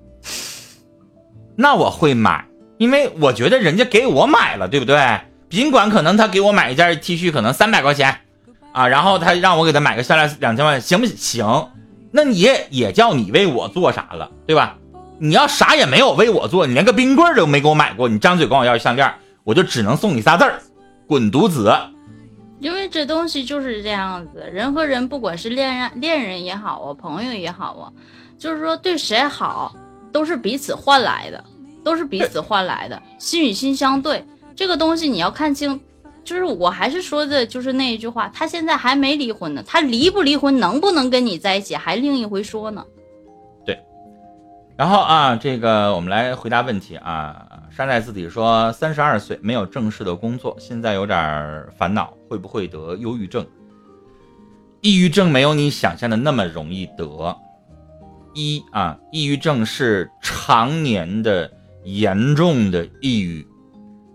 [1.57, 2.45] 那我会买，
[2.77, 5.21] 因为我觉得人家给我买了，对不对？
[5.49, 8.21] 尽管可能他给我买一件 T 恤，可能三百块钱
[8.73, 11.47] 啊，然后他让我给他买个项链两千块，行不行？
[12.11, 12.39] 那你
[12.71, 14.79] 也叫你为我做啥了，对吧？
[15.19, 19.15] 你要啥也没有为我做，你连个冰棍都没给我买过，你张嘴管我要项链，
[19.45, 20.61] 我就只能送你仨字儿：
[21.07, 21.75] 滚犊子！
[22.59, 27.93] 因为这东西就是这样子，人和人不管是恋人恋人也好啊，朋友也好啊，
[28.39, 29.75] 就是说对谁好
[30.13, 31.45] 都是彼此换来的，
[31.83, 34.25] 都是彼此换来的，心与心相对。
[34.55, 35.81] 这个东西你要看清。
[36.27, 42.85] 就是我还是说的，就是那一句话，他现在还没离婚呢，他离不离婚，能不能跟你在一起，还另一回说呢。
[43.65, 43.79] 对。
[44.77, 47.47] 然后啊，这个我们来回答问题啊。
[47.71, 53.47] 山寨字体说，三十二岁没有正式的工作，现在有点烦恼，会不会得忧郁症？
[54.81, 57.37] 抑郁症没有你想象的那么容易得。
[58.35, 61.51] 一啊，抑郁症是常年的
[61.85, 63.47] 严重的抑郁。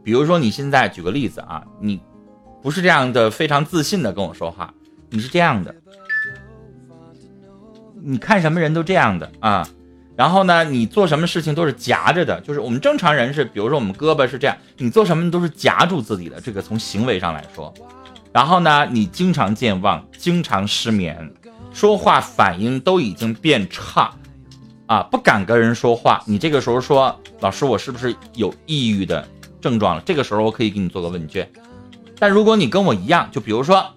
[0.03, 2.01] 比如说，你现在举个例子啊，你
[2.61, 4.73] 不是这样的非常自信的跟我说话，
[5.09, 5.75] 你是这样的，
[8.01, 9.67] 你看什么人都这样的啊。
[10.15, 17.73] 然后呢，你做什么事情都是夹着的，就是我们正常人是，比如说我们胳膊是这样，你做什么都是夹住自己的，这个从行为上来说。
[18.31, 21.33] 然后呢，你经常健忘，经常失眠。
[21.73, 24.13] 说话反应都已经变差，
[24.85, 26.21] 啊，不敢跟人说话。
[26.27, 29.25] 你这个时候说，老师，我是不是有抑郁的
[29.61, 30.01] 症状了？
[30.05, 31.49] 这个时候我可以给你做个问卷。
[32.19, 33.93] 但如果你跟我一样，就比如说，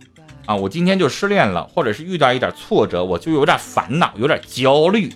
[0.46, 5.12] 啊，我今天就失恋了，或者是遇到一点挫折，我就有点烦恼，有点焦虑，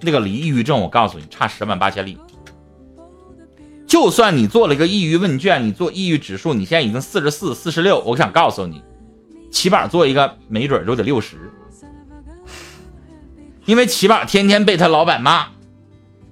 [0.00, 2.18] 那个离抑郁症，我告诉你，差十万八千里。
[3.86, 8.82] 就算你做了一个抑郁问卷，你做抑郁指数，你现在已经四十四、四十六，我想告诉你，
[9.50, 11.36] 起码做一个，没准就得六十。
[13.64, 15.48] 因为起码天天被他老板骂，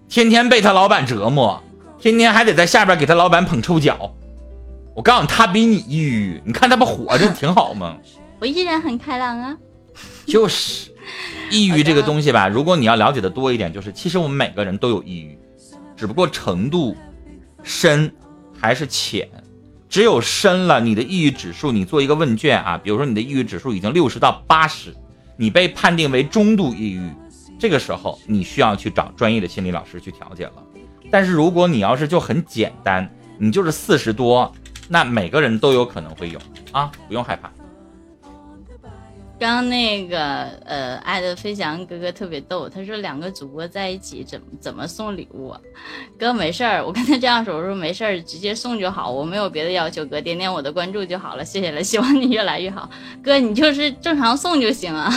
[0.08, 1.62] 天天被他老板折磨，
[2.00, 4.14] 天天还得在下边给他老板捧臭脚。
[4.94, 7.96] 我告诉你，他比你抑郁，你看他不活着挺好吗？
[8.40, 9.56] 我依然很开朗啊。
[10.26, 10.90] 就是
[11.50, 15.38] 抑郁这个东西吧，如果你要了解的多一点，就是其实我们每个人都有抑郁，
[15.96, 16.96] 只不过程度
[17.62, 18.12] 深
[18.58, 19.28] 还是浅。
[19.88, 24.94] 只有深了，你的抑郁指数，你做一个问卷啊，比如说你的抑郁指数已经六十到八十。
[25.36, 27.10] 你被判定为中度抑郁，
[27.58, 30.52] 这个时候你需要去找专业的心理老师去调解了。
[31.10, 34.52] 但是如果你要是就很简单，你就是四十多，
[34.88, 36.38] 那每个人都有可能会有
[36.72, 37.50] 啊，不用害怕。
[39.38, 45.56] 刚刚那个呃，爱的飞翔哥哥特别逗，他说两个主播在一起怎怎么送礼物？
[46.18, 52.90] 哥没事儿，我跟他这样说，我说没事儿，直接送就好，我没有别的要求，哥点点我的关注就好了，谢谢了， 希望你越来越好，
[53.24, 55.10] 哥你就是正常送就行啊。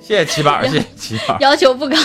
[0.00, 1.96] 谢谢七宝， 谢谢七宝，要求不高。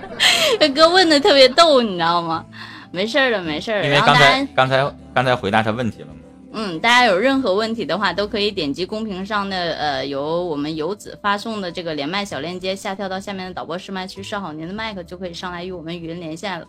[0.74, 2.44] 哥问的特别逗，你知道吗？
[2.92, 3.84] 没事儿的，没事儿。
[3.84, 6.12] 因为刚才刚才刚才回答他问题了吗？
[6.58, 16.66] 嗯，大家有任何问题的话，都可以点击公屏上的呃，由我们游子发送的这个连麦小链接，下跳到下面的导播试麦区设好您的麦克，就可以上来与我们语音连线了。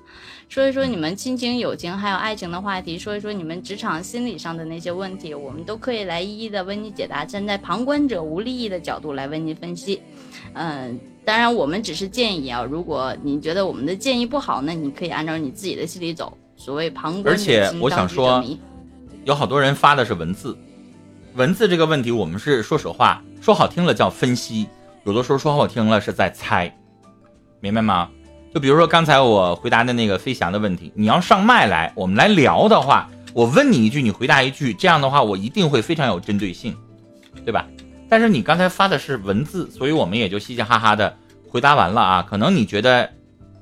[0.50, 10.02] 说一说你们亲情、友情还有爱情的话题，说一说你们职场心理上的那些问题，我们都可以来一一的为你解答，站在旁观者无利益的角度来为您分析。
[10.52, 16.38] 嗯，当然我们只是建议啊，如果你觉得我们的建议不好，那你可以按照你自己的心理走。
[16.56, 18.58] 所谓旁观者清，当局者迷。
[19.26, 20.58] 有好多人发的是文字，
[21.36, 24.70] 文字这个问题，我们是说实话，说好听了叫分析，
[25.04, 26.74] 有的时候说好听了是在猜，
[27.60, 28.08] 明白吗？
[28.54, 36.74] 就比如说刚才我回答的那个飞翔的问题，你要上麦来，我们来聊的话，我问你一句，你回答一句，这样的话我一定会非常有针对性，
[37.44, 37.68] 对吧？
[38.10, 41.18] 但是你刚才发的是文字，所以我们也就嘻嘻哈哈的
[41.50, 42.26] 回答完了啊。
[42.28, 43.10] 可能你觉得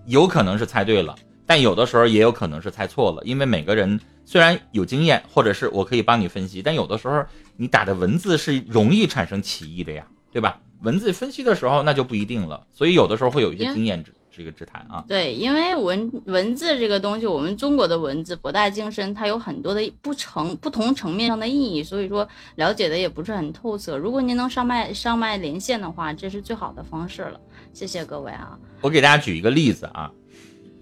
[0.06, 4.00] 有可能是猜对了，但有的时候也有可能是猜错了，因为每个人。
[4.28, 7.24] 虽然有经验，或者是我可以帮你分析，但有的时候
[7.58, 10.60] 你打的文字是容易产生歧义的呀，对吧？
[10.82, 15.04] 文字分析的时候那就不一定了，所以有的时候会有一些经验之这个之谈啊。
[15.08, 23.98] 对，因为文文字这个东西，我们中国的文字博大精深，它有很多的不成不同层面上的意义，所以说了解的也不是很透彻。
[23.98, 27.40] 如果您能上麦上麦连线的话，这是最好的方式了。
[27.74, 28.58] 谢谢各位啊！
[28.82, 30.12] 我给大家举一个例子啊。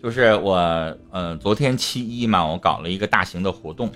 [0.02, 0.54] 就是我，
[1.12, 3.89] 呃，昨天七一嘛，我搞了一个大型的活动，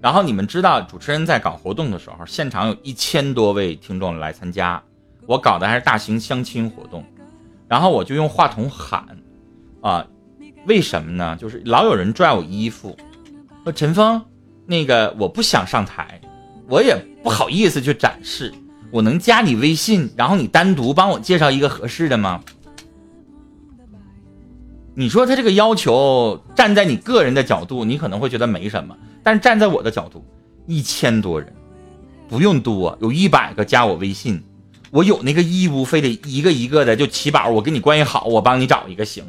[0.00, 4.80] 然后你们知道，主持人在搞活动的时候，现场有一千多位听众来参加，
[5.26, 7.04] 我搞的还是大型相亲活动，
[7.72, 9.02] 然后我就用话筒喊，
[9.80, 10.06] 啊，
[10.66, 11.34] 为什么呢？
[11.40, 12.94] 就是老有人拽我衣服，
[13.64, 14.20] 说陈峰，
[14.66, 16.20] 那个我不想上台，
[16.68, 18.52] 我也不好意思去展示，
[18.90, 22.42] 我能加你微信，然后你单独帮我介绍一个合适的吗？
[24.94, 30.22] 你说他这个要求，站在你个人的角度，你可能会觉得没什么，但是站在我的角度，
[30.66, 31.50] 一千多人，
[32.28, 34.44] 不用多，有一百个加我微信，
[34.92, 39.24] 我有那个义务，非得一个一个的就起宝，我跟你关系好，我帮你找一个行，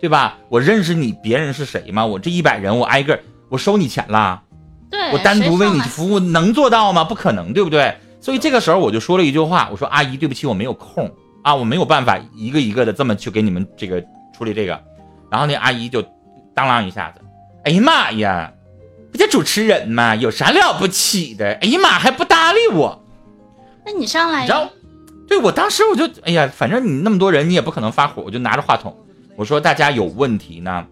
[0.00, 0.36] 对吧？
[0.48, 2.04] 我认识你，别人是谁吗？
[2.04, 4.42] 我这一百人，我挨个我收你钱了，
[4.90, 7.04] 对，我单独为你服务，能做到吗？
[7.04, 7.96] 不可能，对不对？
[8.20, 11.08] 所以这个时候我就说了一句话，我说阿姨，对不起，我没有空
[11.44, 14.02] 啊，我没有办法一个一个的这么去给你们这个
[14.36, 14.82] 处理这个。
[15.30, 16.02] 然后那阿姨就
[16.54, 17.20] 当啷一下子，
[17.62, 18.52] 哎呀妈呀，
[19.12, 21.52] 不就主持人吗，有啥了不起的？
[21.62, 23.00] 哎呀妈，还不搭理我？
[23.86, 24.68] 那你上来呀！
[25.26, 28.94] 对我当时我就哎呀，反正你那么多人，你也不可能发火，我就拿着话筒，
[29.36, 30.86] 我说大家有问题呢，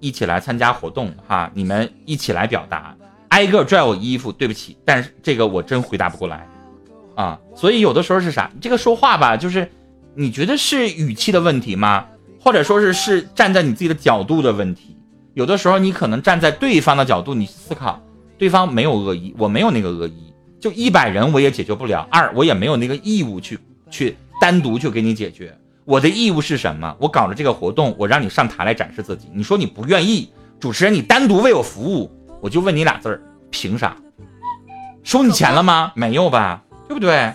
[0.00, 2.96] 一起来参加活动哈，你们一起来表达，
[3.28, 6.46] 挨个拽我衣服，对不起，但是这个我真回答不过来
[7.14, 7.38] 啊。
[7.54, 9.70] 所以有的时候是啥，这个说话吧，就是
[10.14, 12.06] 你觉得是语气的问题吗？
[12.40, 14.96] 或者说是是站在你自己的角度的问题？
[15.34, 18.02] 有的时候你可能站在对方的角度，你思考，
[18.38, 22.08] 对方没有恶意，我没有那个恶意，就一百人我也解决不了。
[22.10, 23.58] 二，我也没有那个义务去。
[23.94, 26.96] 去单独去给你解决，我的义务是什么？
[26.98, 29.28] 我搞了这个活动，我让你上台来展示自己。
[29.32, 33.22] 你说你不愿意，主持人你单独为我服务，我就问你俩字儿，
[33.52, 33.96] 凭啥？
[35.04, 35.92] 收你钱了吗？
[35.94, 37.32] 没有吧，对不对？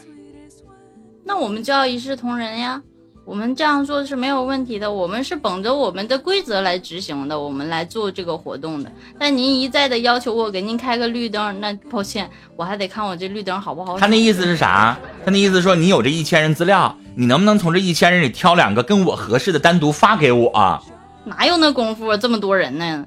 [1.23, 2.81] 那我们就要一视同仁呀。
[3.29, 8.91] 我们这样做是没有问题的，我们是本着我们的规则来执行的，我们来做这个活动的。
[9.19, 13.99] 但您一再的要求我给您开个绿灯，那抱歉，我还得看我这绿灯好不好。
[13.99, 14.97] 他那意思是啥？
[15.23, 20.83] 他那意思说你有这一千人资料，你能不能从这一千人里挑两个跟我合适的单独发给我？
[21.23, 22.17] 哪有那功夫啊？
[22.17, 23.05] 这么多人呢？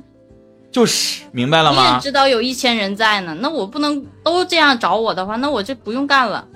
[0.70, 1.88] 就是明白了吗？
[1.88, 6.46] 你也知道有一千人在呢，那我不能都这样找我的话，那我就不用干了。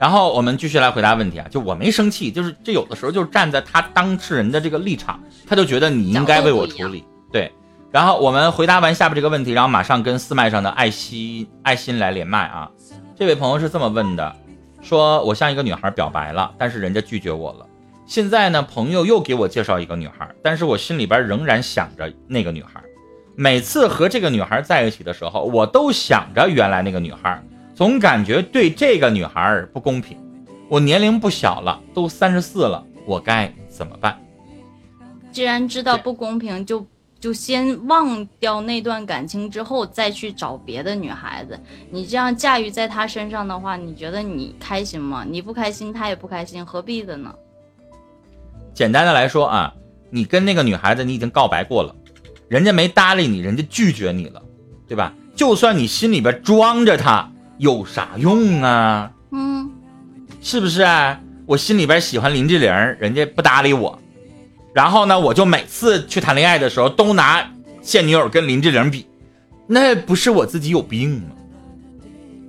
[0.00, 0.02] 嗯。
[0.02, 7.04] 然后我们继续来回答问题啊，就我没生气，就是这有的时候就是站在他当事人的这个立场，他就觉得你应该为我处理。
[7.30, 7.52] 对，
[7.92, 12.70] 然后我们回答完下边这个问题，然后马上跟四麦上的爱心爱心来连麦啊。
[13.14, 14.34] 这位朋友是这么问的，
[14.80, 17.66] 说我向一个女孩表白了，但是人家拒绝我了。
[18.06, 22.80] 现在呢，朋友又给我介绍一个女孩，但是我心里边仍然想着那个女孩。
[23.36, 27.40] 每次和这个女孩在一起的时候，我都想着原来那个女孩。
[27.80, 30.14] 总感觉对这个女孩不公平，
[30.68, 34.20] 我年龄不小了，都三十四了，我该怎么办？
[35.32, 36.86] 既然知道不公平，就
[37.18, 41.58] 就先忘掉那段感情，之后再去找别的女孩子。
[41.90, 45.24] 你这样驾驭在她身上的话，你觉得你开心吗？
[45.26, 47.34] 你不开心，她也不开心，何必的呢？
[48.74, 49.72] 简单的来说啊，
[50.10, 51.96] 你跟那个女孩子你已经告白过了，
[52.46, 54.42] 人家没搭理你，人家拒绝你了，
[54.86, 55.14] 对吧？
[55.34, 57.26] 就算你心里边装着她。
[57.60, 59.12] 有啥用啊？
[59.32, 59.70] 嗯，
[60.40, 61.20] 是不是啊？
[61.44, 63.98] 我心里边喜欢林志玲，人家不搭理我，
[64.72, 67.46] 然后呢，我就每次去谈恋爱的时候都拿
[67.82, 69.06] 现女友跟林志玲比，
[69.66, 71.26] 那不是我自己有病吗？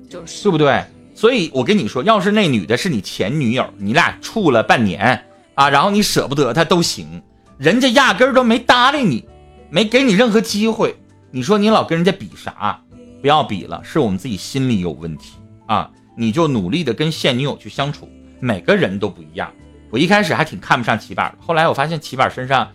[0.09, 0.81] 就是，对不对？
[1.13, 7.21] 所以我跟你说，要是那女的是你前女友，你俩处了半年啊，然后你舍不得她都行，
[7.57, 9.25] 人家压根儿都没搭理你，
[9.69, 10.95] 没给你任何机会，
[11.31, 12.79] 你说你老跟人家比啥？
[13.21, 15.91] 不要比了，是我们自己心里有问题啊！
[16.17, 18.09] 你就努力的跟现女友去相处，
[18.39, 19.53] 每个人都不一样。
[19.89, 22.71] 我一开始还挺看不上齐板，后来我发现齐板身上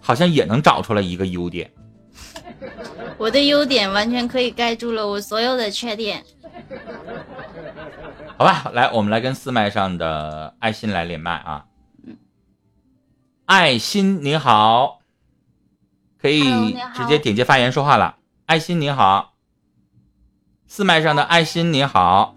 [0.00, 1.70] 好像也能找出来一个优点。
[3.16, 6.24] 我的优点完全可以盖住了我所有的缺点。
[8.36, 11.64] 好吧，来，我们来跟四麦上的爱心来连麦啊！
[13.46, 15.00] 爱心你好，
[16.20, 16.42] 可以
[16.94, 18.16] 直接点击发言说话了。
[18.46, 19.33] 爱心你好。
[20.74, 22.34] 四麦上的爱心你好，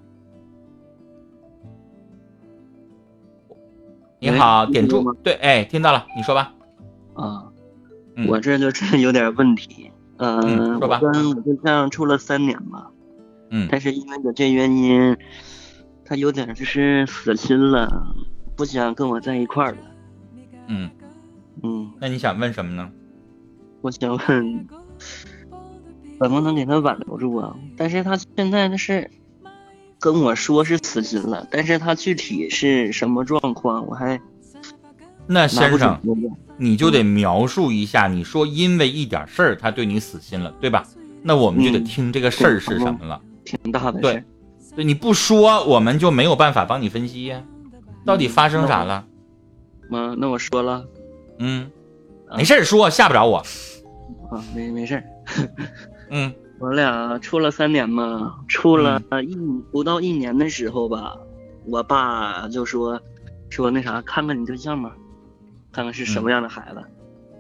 [4.20, 6.54] 你好，点住对，哎，听到了，你说吧。
[7.16, 7.52] 啊，
[8.28, 11.00] 我这就是有点问题，嗯，说吧。
[11.02, 12.92] 我跟我对象处了三年吧，
[13.50, 15.18] 嗯，但是因为有这原因，
[16.06, 18.14] 他有点就是死心了，
[18.56, 19.78] 不想跟我在一块儿了。
[20.68, 20.92] 嗯
[21.64, 22.88] 嗯，那你想问什么呢？
[23.82, 24.68] 我想问。
[26.20, 27.55] 怎么能给他挽留住啊？
[27.76, 29.09] 但是他现在那是
[29.99, 34.20] 跟我说是死心了，但是他具体是什么状况，我还
[35.26, 35.99] 那先生，
[36.57, 38.07] 你就得描述一下。
[38.07, 40.84] 你说因为一点事儿他对你死心了，对吧？
[41.24, 43.22] 那我们就得听这个事儿是什么了。
[43.43, 44.24] 挺大的对，
[44.76, 47.43] 对，你不说我们就没有办法帮你分析呀。
[48.05, 49.05] 到底发生啥了？
[49.89, 50.86] 妈，那我说了，
[51.39, 51.70] 嗯，
[52.36, 53.38] 没事儿说，吓不着我。
[54.32, 55.03] 啊，没没事儿。
[56.10, 59.36] 嗯，我俩处了三年嘛，处了一
[59.72, 61.18] 不到一年的时候吧，
[61.66, 63.01] 我爸就说
[63.49, 64.95] 说那啥，看看你对象吧，
[65.72, 66.84] 看看是什么样的孩子。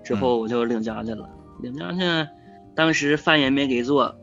[0.03, 1.29] 之后我就领家去了，
[1.61, 1.99] 领家去，
[2.75, 4.15] 当时饭也没给做，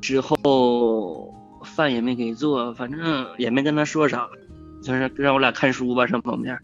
[0.00, 4.28] 之后饭也没给做，反正也没跟他说啥，
[4.82, 6.58] 就是让我俩看书吧，上旁边。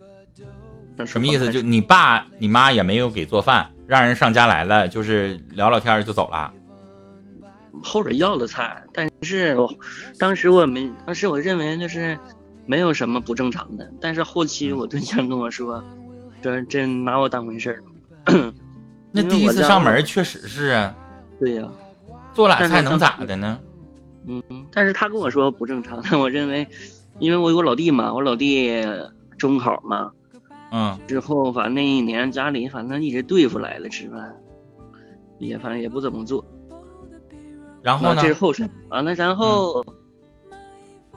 [1.06, 1.50] 什么意思？
[1.52, 3.70] 就你爸你妈也没有给做饭。
[3.86, 6.52] 让人上家来了，就是聊聊天就走了。
[7.82, 9.72] 后边要了菜，但是我
[10.18, 12.18] 当时我没，当时我认为就是
[12.66, 13.90] 没有什么不正常的。
[13.98, 15.82] 但是后期我对象跟我说，
[16.42, 17.82] 说真拿我当回事儿。
[19.10, 20.94] 那第一次上门确实是啊。
[21.40, 21.66] 对呀。
[22.34, 23.58] 做俩菜能咋的呢？
[24.26, 26.68] 嗯，但是他跟我说不正常， 但我认为，
[27.18, 28.84] 因为我有个老弟嘛，我老弟
[29.38, 30.10] 中考嘛，
[30.70, 34.36] 嗯，之后反正那一年家里反正一直对付来了吃饭，
[35.38, 36.44] 也反正也不怎么做。
[37.82, 38.20] 然后呢？
[38.20, 38.68] 这是后事。
[38.88, 39.84] 完了，然后，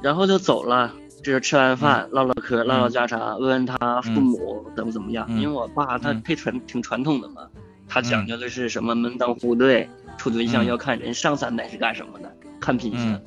[0.02, 0.94] 然后就走了。
[1.24, 5.28] 这是吃完饭唠唠嗑，唠唠家常，问问他父母怎么怎么样。
[5.30, 7.48] 因为我爸他忒传挺传统的嘛，
[7.88, 9.90] 他讲究的是什么门当户对。
[10.18, 12.32] 处对象要看人，上三代是干什么的？
[12.60, 13.20] 看品行。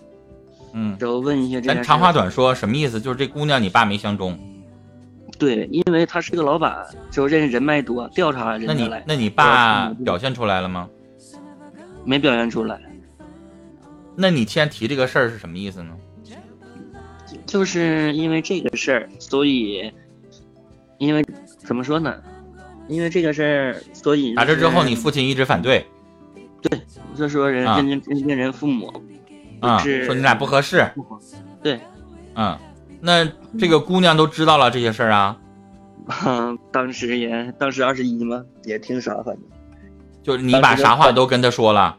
[0.72, 1.74] 嗯，然后问一下这。
[1.74, 3.00] 咱长话短说，什么意思？
[3.00, 4.38] 就是这姑娘你爸没相中。
[5.38, 9.04] 对，因为他是个老板，就认识人脉多，调查人家来。
[9.06, 10.88] 那你爸表现出来了吗？
[12.04, 12.80] 没表现出来。
[14.16, 15.96] 那你既然提这个事儿是什么意思呢？
[17.46, 19.92] 就是因为这个事儿，所以，
[20.98, 21.24] 因为
[21.58, 22.22] 怎么说呢？
[22.86, 25.84] 因为这个事儿，所以打这之后，你父亲一直反对。
[26.62, 26.80] 对，
[27.14, 28.92] 就说人人家人家人父母
[29.60, 30.86] 啊，说你俩不合适。
[31.62, 31.80] 对，
[32.34, 32.56] 嗯，
[33.06, 35.36] 那这个姑娘都知道了这些事儿啊？
[36.06, 39.38] 啊， 当时也当时二十一嘛，也挺傻，反正
[40.22, 41.94] 就是你把啥话都跟他说了。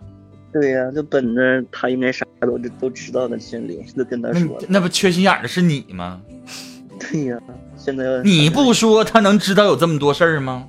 [0.52, 4.58] 对呀，就本着他应该啥都都知道的心理，就跟他说。
[4.68, 6.20] 那不缺心眼的是你吗？
[6.98, 7.38] 对呀，
[7.78, 10.68] 现在你不说，他能知道有这么多事儿吗？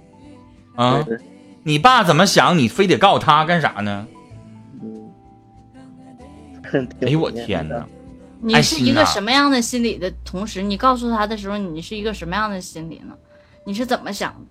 [0.75, 1.03] 啊？
[1.63, 2.59] 你爸怎么想？
[2.59, 4.07] 你非得告诉他干啥呢？
[4.83, 5.09] 嗯
[7.01, 7.87] 哎呦我天哪！
[8.47, 13.13] 你是一个什么样的心理的同时，你告诉他的时候，你是一个什么样的心理呢？
[13.65, 14.47] 你是怎么想的？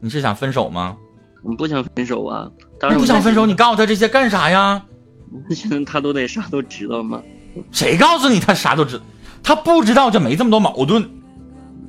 [0.00, 0.96] 你是想分手吗？
[1.42, 2.50] 我不想分手啊！
[2.78, 4.82] 当然不想分手，你告诉他这些干啥呀？
[5.54, 7.22] 现在他都得啥都知道吗？
[7.70, 8.98] 谁告诉你他啥都知？
[9.42, 11.06] 他不知道就没这么多矛盾，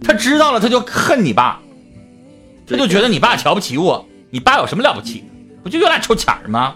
[0.04, 1.62] 他知道了他就恨你爸，
[2.68, 4.06] 他就觉得你爸瞧不起我。
[4.30, 5.24] 你爸有什么了不起？
[5.64, 6.76] 不就有俩臭钱儿吗？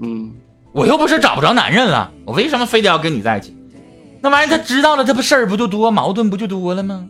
[0.00, 0.32] 嗯，
[0.72, 3.55] 我又不是找不着男人了，我为什么非得要跟你在一起？
[4.26, 7.08] 那玩意儿他知道了，这不事儿不就多，矛盾不就多了吗？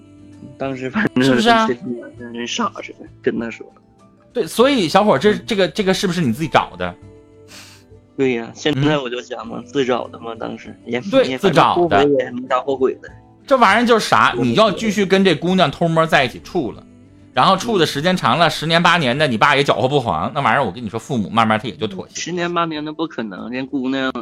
[0.58, 1.66] 当时反正是不是啊？
[1.66, 3.66] 跟人傻似的跟他说。
[4.34, 6.94] 对，所以小伙，这这个这个是不是你自己找的？
[8.18, 13.08] 对呀，现在我就想嘛，自找的嘛，当时也对，自找的，也没啥后悔的。
[13.46, 14.34] 这玩意儿就是啥？
[14.36, 16.84] 你要继续跟这姑娘偷摸在一起处了。
[17.32, 22.20] 然后处的时间长了，十年八年的，你爸也搅和不黄，那玩意儿我跟你说，父母慢慢他也就妥协。
[22.20, 24.12] 十年八年的不可能，这姑娘，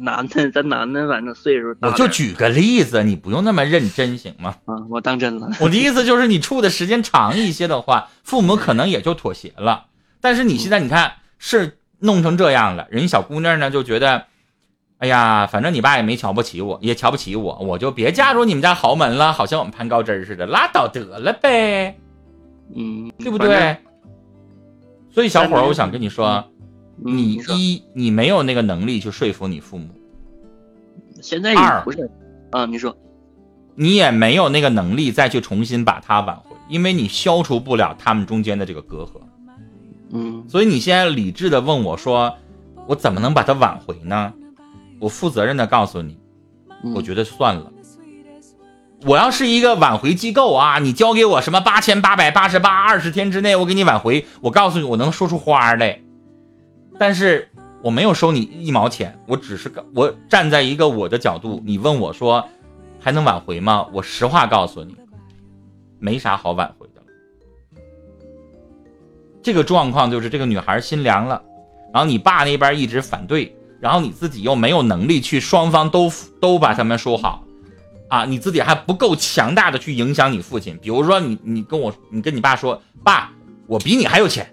[0.00, 1.88] 男的咱男的反正岁数大。
[1.88, 4.56] 我就举个例子，你不用那么认真行吗？
[4.66, 5.50] 啊，我当真了。
[5.60, 9.86] 我的意思就是你处的时间长一些的话，父母可能也就妥协了。
[10.20, 14.24] 但是你现在你看是弄成这样了，人家小姑娘呢就觉得，
[14.98, 21.96] 哎呀，反正你爸也没瞧不起我，也瞧不起我，我就别嫁入你们家豪门了，好像我们攀高枝似的，拉倒得了呗。
[22.74, 23.76] 嗯，对不对？
[25.12, 26.42] 所以小伙儿，我想跟你说，
[26.96, 29.88] 你一你没有那个能力去说服你父母。
[31.20, 32.10] 现在二不是
[32.50, 32.96] 啊，你说，
[33.74, 39.20] 你也没有那个能力再去重新把他挽回，因为你消除不了他们中间的这个隔阂。
[40.10, 42.36] 嗯，所以你现在理智的问我说，
[42.86, 44.32] 我怎么能把他挽回呢？
[45.00, 46.18] 我负责任的告诉你，
[46.94, 47.72] 我觉得算了。
[49.06, 56.00] 我要是一个挽回机构啊，你交给我什么八千八百八十八，二十天之内我给你挽回，我告诉你我能说出花来。
[56.98, 57.48] 但是
[57.82, 62.46] 我没有收你一毛钱，我只是我站在一个我的角度，你问我说
[63.00, 63.86] 还能挽回吗？
[63.92, 64.96] 我实话告诉你，
[65.98, 67.82] 没啥好挽回的了。
[69.42, 71.42] 这个状况就是这个女孩心凉了，
[71.92, 77.44] 然后你爸那边一直反对，然后你自己又没有能力去双方都都把他们说好。
[78.08, 80.78] 啊，你自己还不够强大的去影响你父亲。
[80.80, 83.32] 比如说，你你跟我，你跟你爸说，爸，
[83.66, 84.48] 我比你还有钱，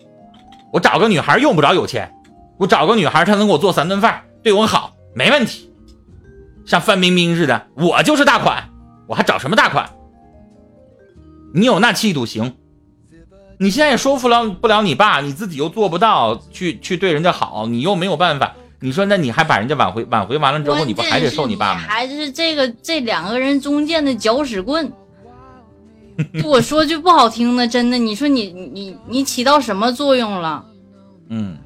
[0.74, 2.12] 我找个女孩用不着有钱，
[2.62, 5.72] 我找个女孩她能给我做三顿饭，对我好，没问题。
[6.64, 8.70] 像范冰冰似的，我就是大款，
[9.08, 9.90] 我还找什么大款？
[11.56, 12.56] 你有那气度行，
[13.58, 18.54] 你现在也说服了不了你爸，你自己又做不到去去对人家好，你又没有办法。
[18.80, 21.80] 你说，那你还把人家挽回挽回完了之后，你不还得受你爸吗？
[21.80, 24.94] 还是这个这两个人中间的搅屎棍。
[26.44, 30.64] 我说句不好听的，真的，你说你你你起到什么作用了？
[31.30, 31.58] 嗯，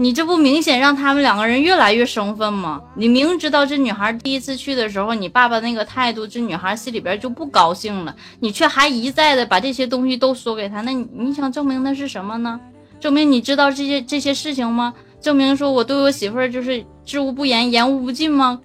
[0.00, 2.80] 你这不明显让他们两个人越来越生分吗？
[2.94, 12.60] 你明知道这女孩第一次去的时候，你爸爸那个态度，这女孩心里边就不高兴了，你却还一再的把这些东西都说给她，那你你想证明的是什么呢？
[13.00, 14.94] 证明你知道这些这些事情吗？
[15.20, 18.60] 证明说我对我媳妇儿就是知无不言，言无不尽吗？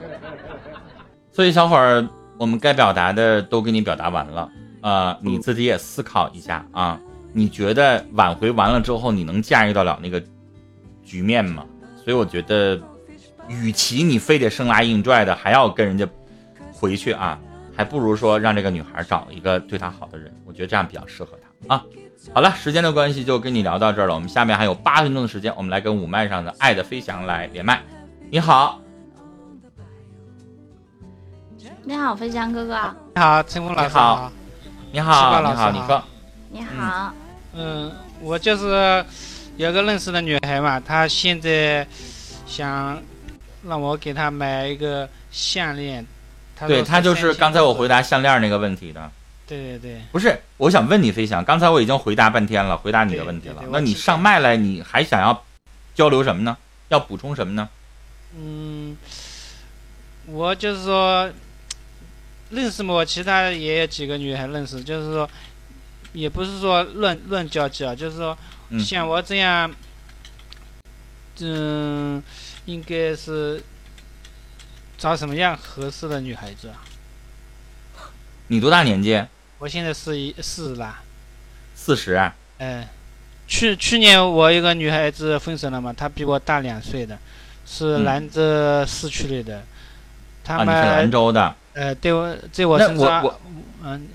[1.32, 2.06] 所以小伙儿，
[2.36, 4.50] 我们该表达的都给你表达完了
[4.82, 7.00] 啊，你自己也思考一下啊。
[7.32, 10.22] 你觉得挽回完了之后，你能驾驭得了那个
[11.04, 11.64] 局面吗？
[12.02, 12.80] 所以我觉得，
[13.48, 16.08] 与其你非得生拉硬拽的，还要跟人家
[16.72, 17.38] 回去啊，
[17.76, 20.34] 还不如说让这个女孩找一个对她好的人。
[20.44, 21.84] 我觉得这样比较适合她啊。
[22.34, 24.14] 好了，时间的关系就跟你聊到这儿了。
[24.14, 27.82] 我们下面还有八分钟的时间，我们来跟五麦上的爱的飞翔来连麦。
[28.30, 28.80] 你好，
[31.82, 32.78] 你好，飞翔哥哥。
[33.14, 34.32] 你好，清风老师好。
[34.92, 36.02] 你好，你好，你说。
[36.50, 37.12] 你好。
[37.54, 39.04] 嗯，我就是
[39.56, 41.86] 有个认识的女孩嘛，她现在
[42.46, 43.02] 想
[43.66, 46.06] 让我给她买一个项链。
[46.66, 49.10] 对，她就是刚才我回答项链那个问题的。
[49.46, 53.64] 对对对，不是，我想问你飞翔，刚才我已经回答半天了，回答你的问题了。
[53.72, 55.44] 那你上麦来，你还想要
[55.92, 56.56] 交流什么呢？
[56.88, 57.68] 要补充什么呢？
[58.38, 58.96] 嗯，
[60.26, 61.28] 我就是说，
[62.50, 65.28] 认识我，其他也有几个女孩认识，就是说，
[66.12, 68.36] 也不是说乱乱交际啊，就是说，
[68.78, 69.72] 像我这样，
[71.40, 72.22] 嗯，
[72.66, 73.62] 应该是
[74.98, 76.82] 找什么样合适的女孩子啊？
[78.48, 79.24] 你多大年纪？
[79.58, 81.02] 我现在是一四十啦，
[81.74, 82.34] 四十啊？
[82.58, 82.86] 嗯，
[83.46, 87.18] 去去年我一个女孩子分手了嘛，她比我大两岁的，
[87.64, 89.62] 是兰州市区里的。
[90.46, 91.54] 啊，你是兰州的？
[91.74, 93.40] 呃，对我在我身上，我
[93.84, 94.08] 嗯，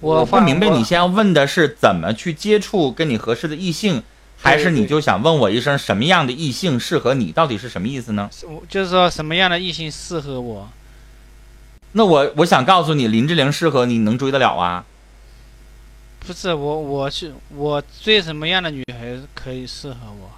[0.00, 4.02] 我不明白，你现在问的是怎么去接触跟你合适的异性，
[4.36, 7.32] 还是你就想问我一声什么样的异性适合你？
[7.32, 8.28] 到底是什么意思呢？
[8.68, 10.68] 就是说什么样的异性适合我？
[11.92, 14.84] 那我我想告诉你，林志玲适合你，能追得了啊？
[16.20, 20.30] 不是我，我是我追什么样的女孩可以适合我？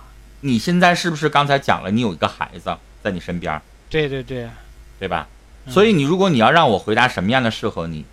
[0.42, 3.60] 你现在是不是刚才讲了，你有一个孩子在你身边？
[3.90, 4.48] 对对对，
[5.00, 5.26] 对吧？
[5.66, 8.04] 所以你如果你要让我回答什么样的适合你，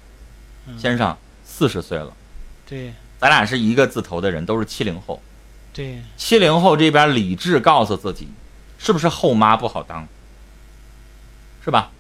[0.78, 1.16] 先生
[1.58, 2.12] 四十岁了，
[2.68, 5.22] 对，咱俩是一个字头的人，都是七零后，
[5.74, 8.28] 对，七零后这边理智告诉自己，
[8.78, 10.06] 是不是后妈不好当？
[11.64, 11.91] 是吧？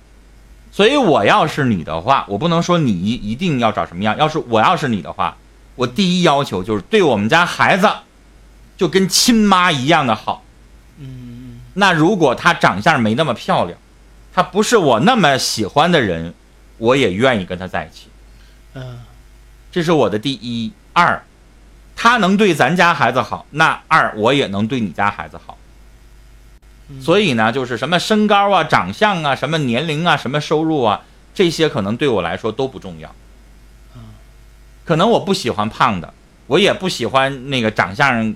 [0.73, 4.17] 所以我要是你的话，我不能说你一定要找什么样。
[4.17, 5.37] 要是我要是你的话，
[5.75, 7.89] 我第一要求就是对我们家孩子，
[8.75, 10.43] 就跟亲妈一样的好。
[10.97, 11.61] 嗯。
[11.75, 13.79] 那如果她长相没那么漂亮，
[14.33, 16.33] 她不是我那么喜欢的人，
[16.77, 18.09] 我也愿意跟她在一起。
[18.73, 18.99] 嗯。
[19.75, 21.21] 这是我的第一二，
[21.97, 25.57] 他能对咱家孩子好，那二我也能对你家孩子好。
[27.01, 31.01] 所以呢，就是什么身高啊、长相啊、什么年龄啊、什么收入啊，
[31.33, 33.13] 这些可能对我来说都不重要。
[34.85, 36.13] 可能我不喜欢胖的，
[36.47, 38.33] 我也不喜欢那个长相，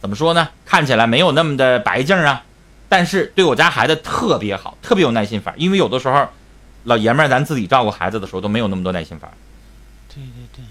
[0.00, 0.48] 怎么说呢？
[0.66, 2.42] 看起来没有那么的白净啊。
[2.88, 5.54] 但是对我家孩子特别好，特别有耐心法。
[5.56, 6.26] 因为有的时候，
[6.82, 9.28] 老爷们儿咱自己照顾孩子的时候都没有那么多耐心法。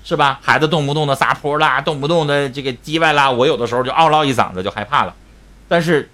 [0.03, 0.39] 是吧？
[0.41, 5.15] 孩子动不动的撒泼啦，动不动的这个叽歪啦，我有的时候就嗷唠一嗓子就害怕了。
[5.67, 6.09] 但是。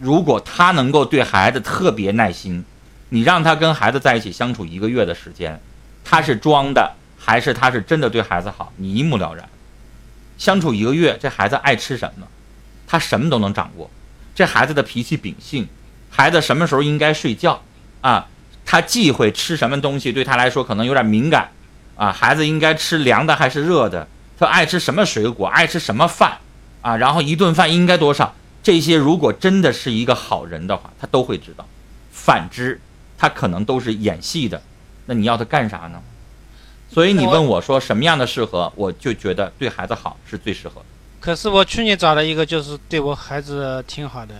[0.00, 2.64] 如果他能够对孩子特别耐心，
[3.08, 5.60] 你让他跟孩子在一起相处一个月的时间，
[6.04, 9.48] 他是装的还是他是真的对孩子好，你一目了然。
[10.38, 12.28] 相处一个月，这孩子爱吃什么，
[12.86, 13.90] 他什么都能掌握。
[14.36, 15.66] 这孩子的脾气秉性，
[16.10, 17.60] 孩子什么时候应该睡觉
[18.00, 18.28] 啊？
[18.64, 21.48] 他忌讳吃什么东西，对他来说可能有点敏感
[21.98, 22.10] 啊。
[22.10, 24.08] 孩子应该吃凉的还是热的？
[24.38, 25.46] 他爱吃什么水果？
[25.48, 26.38] 爱吃什么饭
[26.80, 26.96] 啊？
[26.96, 28.34] 然后一顿饭应该多少？
[28.62, 31.64] 这些如果真的是一个好人的话，他都会知道；
[32.10, 32.80] 反之，
[33.18, 34.62] 他可能都是演戏的。
[35.06, 36.00] 那你要他干啥呢？
[36.90, 40.86] 所以你问我说什么样的适合，我就觉得对孩子好是最适合的。
[41.20, 44.34] 可是我去年找了一个，就是对我孩子挺好的，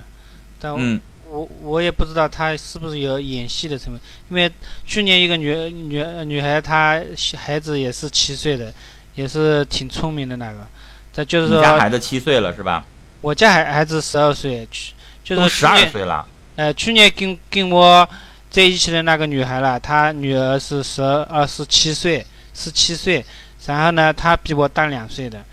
[0.61, 1.00] 但
[1.31, 4.01] 我我也不知道他是不是有演戏的成分。
[4.31, 4.51] 因为
[4.87, 7.01] 去年一个女女女孩，她
[7.37, 8.72] 孩子也是七岁的，
[9.14, 10.66] 也是挺聪明的那个。
[11.12, 12.85] 这就是说，你家孩子七岁了是吧？
[13.20, 14.93] 我家孩孩子十二岁，去
[15.24, 16.26] 就是十二岁了。
[16.57, 18.09] 呃，去年跟跟我
[18.51, 22.24] 在一起的那个女孩了，她女儿是十二十七岁，
[22.55, 23.24] 十七岁。
[23.66, 25.45] 然后呢，她比我大两岁的，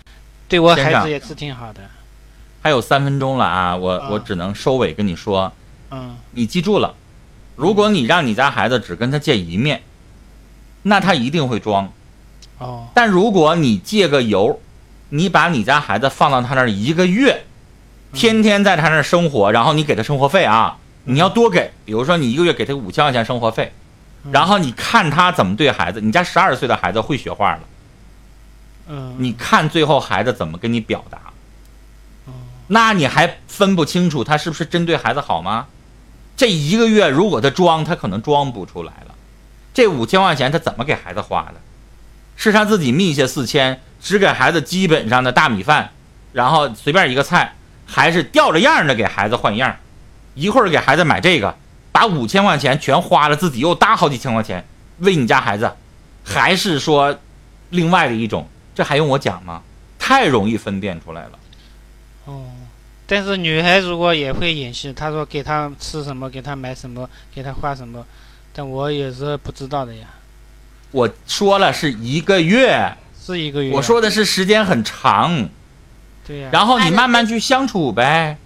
[0.48, 1.82] 对我孩子也是挺好的。
[2.62, 5.52] 还有三分钟了啊，我我只能收尾跟你说，
[5.90, 6.94] 嗯，你记住了，
[7.54, 9.82] 如果你让你家孩子只跟他见一面，
[10.82, 11.92] 那他一定会装。
[12.58, 12.88] 哦。
[12.94, 14.60] 但如果你借个油，
[15.10, 17.44] 你把你家孩子放到他那儿一个月。
[18.12, 23.74] 天天在他那儿生活，然后你给他生活费啊，你要多给，比如说你一个月给他五千块钱生活费，
[24.30, 26.00] 然后你看他怎么对孩子。
[26.00, 27.60] 你家十二岁的孩子会学话了，
[28.88, 31.18] 嗯，你看最后孩子怎么跟你表达，
[32.68, 35.66] 那你还分不清楚他是不是针对孩子好吗？
[36.36, 39.14] 这一个月如果他装，他可能装不出来了，
[39.72, 41.54] 这五千块钱他怎么给孩子花的？
[42.36, 45.90] 是他自己密下四千，只给孩子基本上的大米饭，
[46.32, 47.54] 然后随便一个菜，
[47.86, 49.76] 还是吊着样的给孩子换样，
[50.34, 51.56] 一会儿给孩子买这个，
[51.92, 54.66] 把五千块钱全花了，自己又搭好几千块钱
[54.98, 55.72] 为你家孩子，
[56.22, 57.18] 还是说
[57.70, 58.46] 另外的一种？
[58.74, 59.62] 这还用我讲吗？
[59.98, 61.30] 太容易分辨出来了。
[62.26, 62.44] 哦，
[63.06, 68.04] 但是女孩如果也会演戏，她说给她吃什么，给她买什么，给她花什么，
[68.52, 70.08] 但我也是不知道的呀。
[70.90, 73.72] 我说了是一个月，是一个月。
[73.72, 75.48] 我说的是时间很长。
[76.26, 76.50] 对呀。
[76.52, 78.36] 然后你慢慢去相处呗。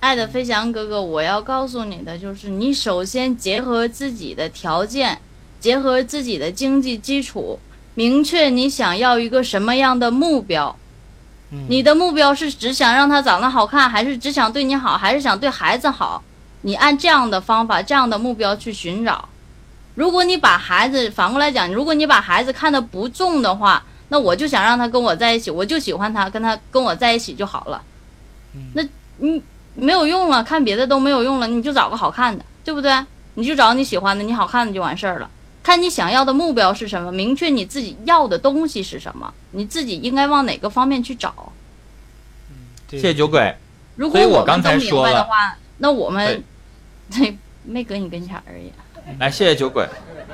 [0.00, 5.20] 爱的飞翔哥哥，我要告诉你的就是，你首先结合自己的条件，
[5.60, 7.58] 结合自己的经济基础，
[7.94, 10.76] 明确你想要一个什么样的目标。
[11.68, 16.22] 你的目标是只想让他长得好看，还是只想对你好，还是想对孩子好？
[16.62, 19.28] 你按这样的方法、这样的目标去寻找。
[19.94, 27.82] 如果你把孩子反过来讲，如果你把孩子看得不重的话，那我就想让他跟我在一起，我就喜欢他，跟他跟我在一起就好了。
[28.74, 28.82] 那
[29.18, 29.42] 你
[29.74, 32.92] 没有用了，看别的都没有用了，你就找个好看的，对不对？
[33.34, 35.30] 你就找你喜欢的，你好看的就完事儿了。
[35.62, 41.52] 看你想要的目标是什么，明确你自己要的东西是什么，你自己应该往哪个方面去找。
[42.90, 43.54] 谢谢酒鬼。
[43.96, 46.42] 如果我们都明白的话，那我们
[47.10, 48.72] 对 没搁你跟前而已。
[49.18, 49.86] 来，谢谢酒鬼。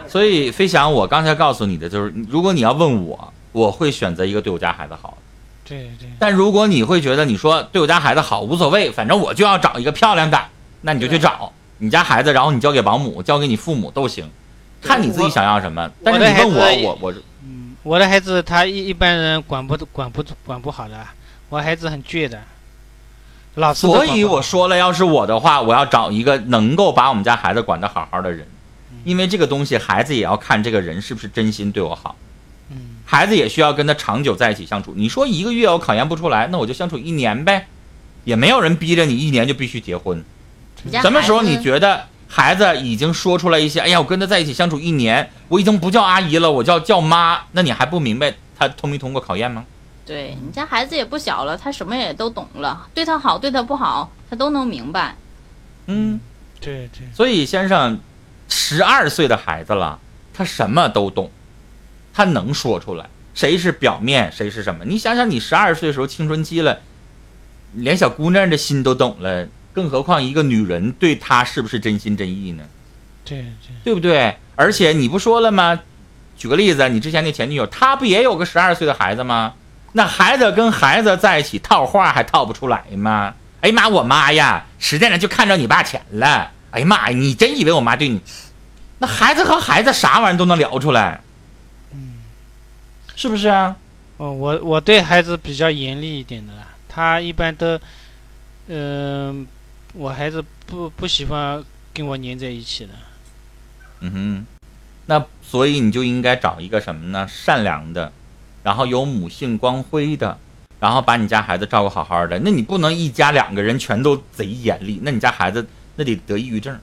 [0.06, 5.16] 所以飞翔，我刚才告诉你的就是，如果你要问我，我会选择一个对我家孩子好。
[5.64, 6.08] 对对。
[6.18, 10.38] 但如果你会觉得你说对我家孩子好无所谓，反正我就要找一个漂亮的，
[10.82, 14.30] 那你就去找你家孩子，然后你交给保姆，交给你父母都行。
[14.84, 20.94] 看你自己想要什么，但是你问我，我我嗯，我的孩子他一一般人管不管不管不好的，
[21.48, 22.40] 我孩子很倔的，
[23.54, 28.46] 老所以我说了，要是我的话，我要找一个能够把我们家孩子管得好好的人，
[29.04, 32.16] 因为这个东西孩子也要看这个人是不是真心对我好，
[32.70, 34.92] 嗯，孩子也需要跟他长久在一起相处。
[34.94, 37.66] 你说一个月我考研不出来，那我就相处一年呗，
[38.24, 40.24] 也没有人逼着你一年就必须结婚，
[41.02, 42.06] 什么时候你觉得？
[42.36, 47.40] 孩子已经说出来一些，哎呀，我跟他在一起相处一年，我已经不叫阿姨了，我叫叫妈。
[47.52, 49.64] 那你还不明白他通没通过考验吗？
[50.04, 55.14] 对你家孩子也不小了，他什么也都懂了，对他好，对他不好，他都能明白。
[55.86, 56.18] 嗯，
[56.60, 57.06] 对对。
[57.14, 58.00] 所以先生，
[58.48, 60.00] 十二岁的孩子了，
[60.32, 61.30] 他什么都懂，
[62.12, 64.84] 他能说出来，谁是表面，谁是什么？
[64.84, 66.80] 你想想，你十二岁的时候青春期了，
[67.74, 69.46] 连小姑娘的心都懂了。
[69.74, 72.64] 更何况一个女人对他是不是真心真意呢？
[73.24, 74.36] 对对，对不对？
[74.54, 75.80] 而且你不说了吗？
[76.36, 79.54] 举个例子，你之前那前女友，她不也有个十二岁的孩子吗？
[79.92, 83.34] 那孩子跟孩子在一起套话还套不出来吗？
[83.62, 86.50] 哎呀妈，我妈呀，实在呢就看着你爸钱了。
[86.70, 88.20] 哎呀妈呀，你真以为我妈对你？
[88.98, 91.20] 那孩子和孩子啥玩意都能聊出来，
[91.92, 92.14] 嗯，
[93.16, 93.74] 是不是啊？
[94.18, 96.52] 哦，我我对孩子比较严厉一点的，
[96.88, 97.80] 他一般都，
[98.68, 99.46] 嗯。
[99.94, 102.92] 我孩子不不喜欢跟我粘在一起的，
[104.00, 104.46] 嗯哼，
[105.06, 107.26] 那所以你就应该找一个什么呢？
[107.28, 108.12] 善良的，
[108.64, 110.36] 然后有母性光辉的，
[110.80, 112.38] 然后把你家孩子照顾好好的。
[112.40, 115.64] 那你不能一家两个人全都贼严厉，那你家孩子
[115.94, 116.76] 那得得抑郁症，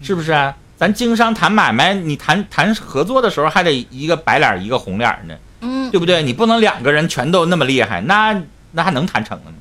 [0.00, 0.56] 是不是啊？
[0.78, 6.22] 咱经商谈买卖，你谈谈合作的时候还得一个白脸一个红脸呢，嗯，对不对？
[6.22, 9.56] 你不能两个人全都那么厉害，那那还能谈成了吗？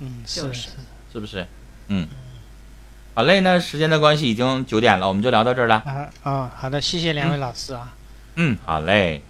[0.00, 0.68] 嗯，是是。
[1.12, 1.46] 是不是？
[1.88, 2.08] 嗯，
[3.14, 5.74] 好嘞，那时间的关系已经九点了，我们就聊到这儿了。
[5.84, 7.94] 啊啊，好的，谢谢两位老师啊。
[8.36, 9.20] 嗯，好嘞。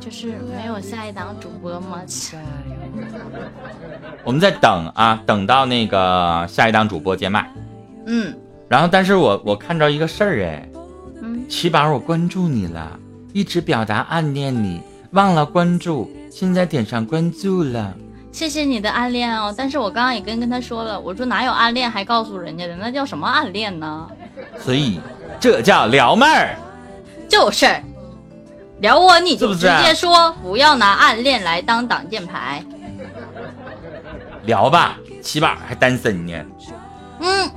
[0.00, 2.00] 就是没有下一档主播吗？
[4.24, 7.50] 我们在等啊，等到那个下一档主播接麦。
[8.06, 8.34] 嗯。
[8.68, 10.68] 然后，但是我我看着一个事儿哎，
[11.22, 12.98] 嗯，七宝，我关注你了，
[13.34, 14.80] 一直表达暗恋你，
[15.10, 17.94] 忘了关注，现在点上关注了。
[18.36, 24.06] 谢谢你的暗恋哦，但是我刚刚也跟跟他说了，我说哪有暗恋还告诉人家的，那叫什么暗恋呢？
[24.58, 25.00] 所以
[25.40, 26.54] 这叫撩妹儿，
[27.30, 27.66] 就是
[28.80, 32.62] 撩我你就直接说，不要拿暗恋来当挡箭牌。
[34.42, 36.34] 聊吧，起码还单身呢。
[37.20, 37.50] 嗯，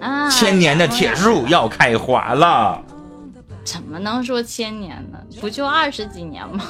[0.00, 2.80] 啊，千年的铁树要开花了。
[3.64, 5.18] 怎么能说千年呢？
[5.40, 6.64] 不就二十几年吗？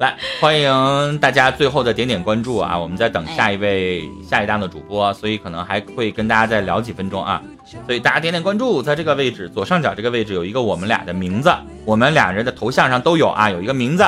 [0.00, 2.78] 来，欢迎大家最后的点点关注啊！
[2.78, 7.42] 我们在等下一位下一档的主播，所以可能还会跟大家再聊几分钟啊！
[7.84, 11.52] 所以大家点点关注，在这个位置左上角这个位置有一个我们俩的名字，
[11.84, 14.02] 我们俩人的头像上都有啊，有一个名字，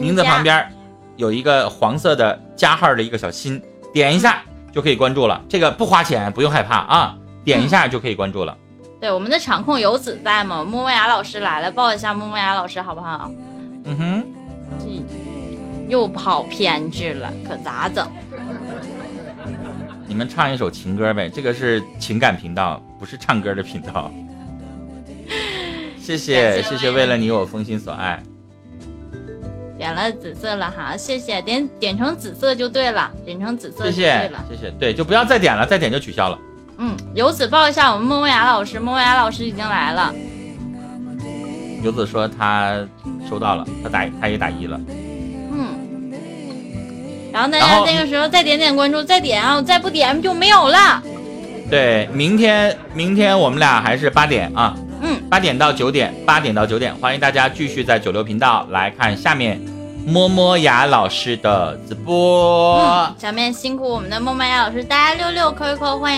[0.00, 0.66] 名字旁边
[1.16, 4.42] 有一个黄色的加号的一个小心，点一下
[4.72, 5.42] 就可以关注了。
[5.46, 7.14] 这个不花钱，不用害怕啊，
[7.44, 8.56] 点一下就可以关注了。
[8.98, 10.64] 对，我们的场控游子在吗？
[10.64, 13.30] 木木雅老师来了，抱一下木木雅老师好不好？
[13.84, 14.24] 嗯哼，
[15.88, 18.06] 又跑偏去了，可咋整？
[20.06, 24.10] 你们唱一首情歌呗，这个是情感频道，不是唱歌的频道。
[25.98, 28.22] 谢谢谢谢，为了你我封心所爱。
[29.76, 36.38] 点了紫色了哈，谢谢点点成紫色就对了，点成紫色就对了，谢谢对，就不要再点了，再点就取消了。
[36.78, 40.14] 嗯，游子报一下我们莫莫雅老师，莫莫雅老师已经来了。
[41.82, 42.86] 游子说他
[43.28, 44.80] 收到了，他打他也打一了。
[47.34, 51.02] 嗯，然后大家那个时候再点点关注，再点啊，再不点就没有了。
[51.68, 54.74] 对，明天明天我们俩还是八点啊。
[55.02, 59.60] 嗯，八点到九点，八点到九点，欢迎大家继续在九六频道来看下面
[60.06, 63.12] 摸摸牙老师的直播。
[63.18, 66.12] 下面辛苦我们的摸摸牙老师，大家六六扣一扣，欢迎。